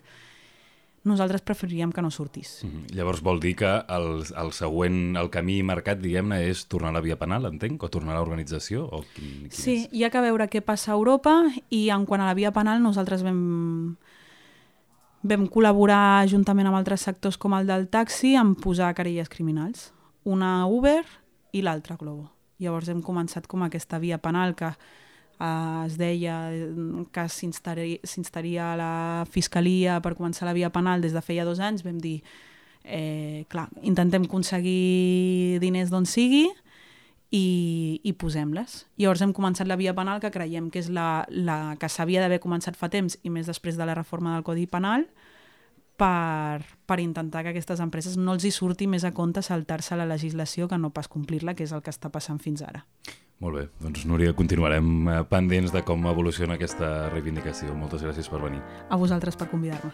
nosaltres 1.05 1.43
preferiríem 1.45 1.91
que 1.93 2.01
no 2.01 2.11
sortís. 2.11 2.63
Mm 2.63 2.69
-hmm. 2.69 2.95
Llavors 2.95 3.21
vol 3.21 3.39
dir 3.39 3.55
que 3.55 3.83
el, 3.87 4.23
el 4.35 4.51
següent, 4.51 5.15
el 5.15 5.29
camí 5.29 5.61
marcat, 5.63 5.99
diguem-ne, 5.99 6.49
és 6.49 6.65
tornar 6.67 6.89
a 6.89 6.93
la 6.93 7.01
via 7.01 7.17
penal, 7.17 7.45
entenc? 7.45 7.81
O 7.83 7.89
tornar 7.89 8.15
a 8.15 8.19
l'organització? 8.19 8.89
O 8.91 9.03
quin, 9.13 9.49
quin 9.49 9.51
sí, 9.51 9.75
és? 9.75 9.89
hi 9.91 10.03
ha 10.03 10.09
que 10.09 10.21
veure 10.21 10.49
què 10.49 10.61
passa 10.61 10.91
a 10.91 10.95
Europa 10.95 11.43
i 11.69 11.89
en 11.89 12.05
quant 12.05 12.21
a 12.21 12.25
la 12.25 12.33
via 12.33 12.51
penal 12.51 12.81
nosaltres 12.81 13.23
vam, 13.23 13.97
vam 15.21 15.47
col·laborar 15.47 16.27
juntament 16.27 16.67
amb 16.67 16.77
altres 16.77 17.01
sectors 17.01 17.37
com 17.37 17.53
el 17.53 17.67
del 17.67 17.87
taxi 17.87 18.35
en 18.35 18.55
posar 18.55 18.93
querelles 18.93 19.29
criminals. 19.29 19.93
Una 20.23 20.65
Uber 20.65 21.05
i 21.51 21.61
l'altra 21.61 21.95
Globo. 21.95 22.31
Llavors 22.57 22.89
hem 22.89 23.01
començat 23.01 23.47
com 23.47 23.63
aquesta 23.63 23.99
via 23.99 24.17
penal 24.17 24.55
que 24.55 24.73
eh, 25.39 25.84
es 25.86 25.98
deia 25.98 26.38
que 27.12 27.28
s'instaria 27.30 28.74
a 28.74 28.76
la 28.80 28.93
Fiscalia 29.30 30.00
per 30.02 30.15
començar 30.15 30.48
la 30.48 30.56
via 30.58 30.71
penal 30.74 31.02
des 31.02 31.15
de 31.15 31.24
feia 31.26 31.45
dos 31.45 31.60
anys, 31.60 31.86
vam 31.86 31.98
dir, 32.02 32.21
eh, 32.84 33.45
clar, 33.50 33.69
intentem 33.82 34.28
aconseguir 34.28 35.60
diners 35.62 35.91
d'on 35.91 36.06
sigui 36.06 36.48
i, 37.32 38.00
i 38.04 38.13
posem-les. 38.13 38.86
Llavors 39.02 39.24
hem 39.26 39.34
començat 39.36 39.67
la 39.67 39.78
via 39.80 39.95
penal 39.98 40.21
que 40.24 40.32
creiem 40.32 40.69
que 40.71 40.80
és 40.84 40.89
la, 40.93 41.26
la 41.30 41.76
que 41.80 41.89
s'havia 41.89 42.21
d'haver 42.24 42.39
començat 42.43 42.78
fa 42.78 42.89
temps 42.93 43.17
i 43.24 43.34
més 43.34 43.50
després 43.50 43.80
de 43.80 43.88
la 43.88 43.98
reforma 43.98 44.36
del 44.36 44.45
Codi 44.45 44.67
Penal 44.69 45.08
per, 45.98 46.63
per 46.86 47.00
intentar 47.00 47.43
que 47.43 47.54
aquestes 47.56 47.82
empreses 47.84 48.17
no 48.17 48.36
els 48.36 48.45
hi 48.45 48.52
surti 48.52 48.88
més 48.88 49.06
a 49.08 49.13
compte 49.15 49.43
saltar-se 49.45 49.98
la 49.98 50.08
legislació 50.08 50.67
que 50.67 50.80
no 50.80 50.93
pas 50.93 51.10
complir-la, 51.12 51.56
que 51.56 51.65
és 51.65 51.74
el 51.76 51.84
que 51.84 51.93
està 51.93 52.12
passant 52.12 52.39
fins 52.39 52.63
ara. 52.65 52.86
Molt 53.43 53.58
bé, 53.58 53.65
doncs 53.84 54.06
Núria, 54.08 54.32
continuarem 54.34 55.10
eh, 55.12 55.24
pendents 55.28 55.74
de 55.76 55.82
com 55.84 56.06
evoluciona 56.08 56.56
aquesta 56.56 57.10
reivindicació. 57.12 57.74
Moltes 57.76 58.02
gràcies 58.06 58.30
per 58.32 58.39
venir. 58.43 58.62
A 58.88 58.95
vosaltres 59.00 59.36
per 59.36 59.50
convidar-me. 59.52 59.91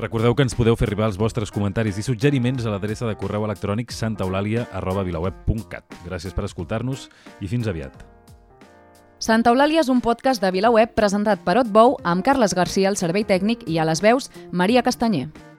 Recordeu 0.00 0.32
que 0.34 0.42
ens 0.46 0.54
podeu 0.56 0.76
fer 0.80 0.86
arribar 0.88 1.06
els 1.10 1.18
vostres 1.20 1.52
comentaris 1.52 1.98
i 2.00 2.02
suggeriments 2.06 2.64
a 2.64 2.70
l'adreça 2.72 3.04
de 3.08 3.16
correu 3.20 3.44
electrònic 3.44 3.92
santaeulàlia.vilaweb.cat. 3.92 5.84
Gràcies 6.06 6.32
per 6.32 6.44
escoltar-nos 6.48 7.10
i 7.44 7.46
fins 7.52 7.68
aviat. 7.68 7.92
Santa 9.20 9.52
Eulàlia 9.52 9.82
és 9.82 9.90
un 9.92 10.00
podcast 10.00 10.40
de 10.40 10.48
VilaWeb 10.48 10.96
presentat 10.96 11.44
per 11.44 11.58
Otbou 11.60 11.98
amb 12.08 12.24
Carles 12.24 12.56
Garcia 12.56 12.88
al 12.88 12.96
servei 12.96 13.28
tècnic 13.28 13.68
i 13.68 13.76
a 13.76 13.84
les 13.84 14.00
veus 14.00 14.30
Maria 14.50 14.80
Castanyer. 14.80 15.49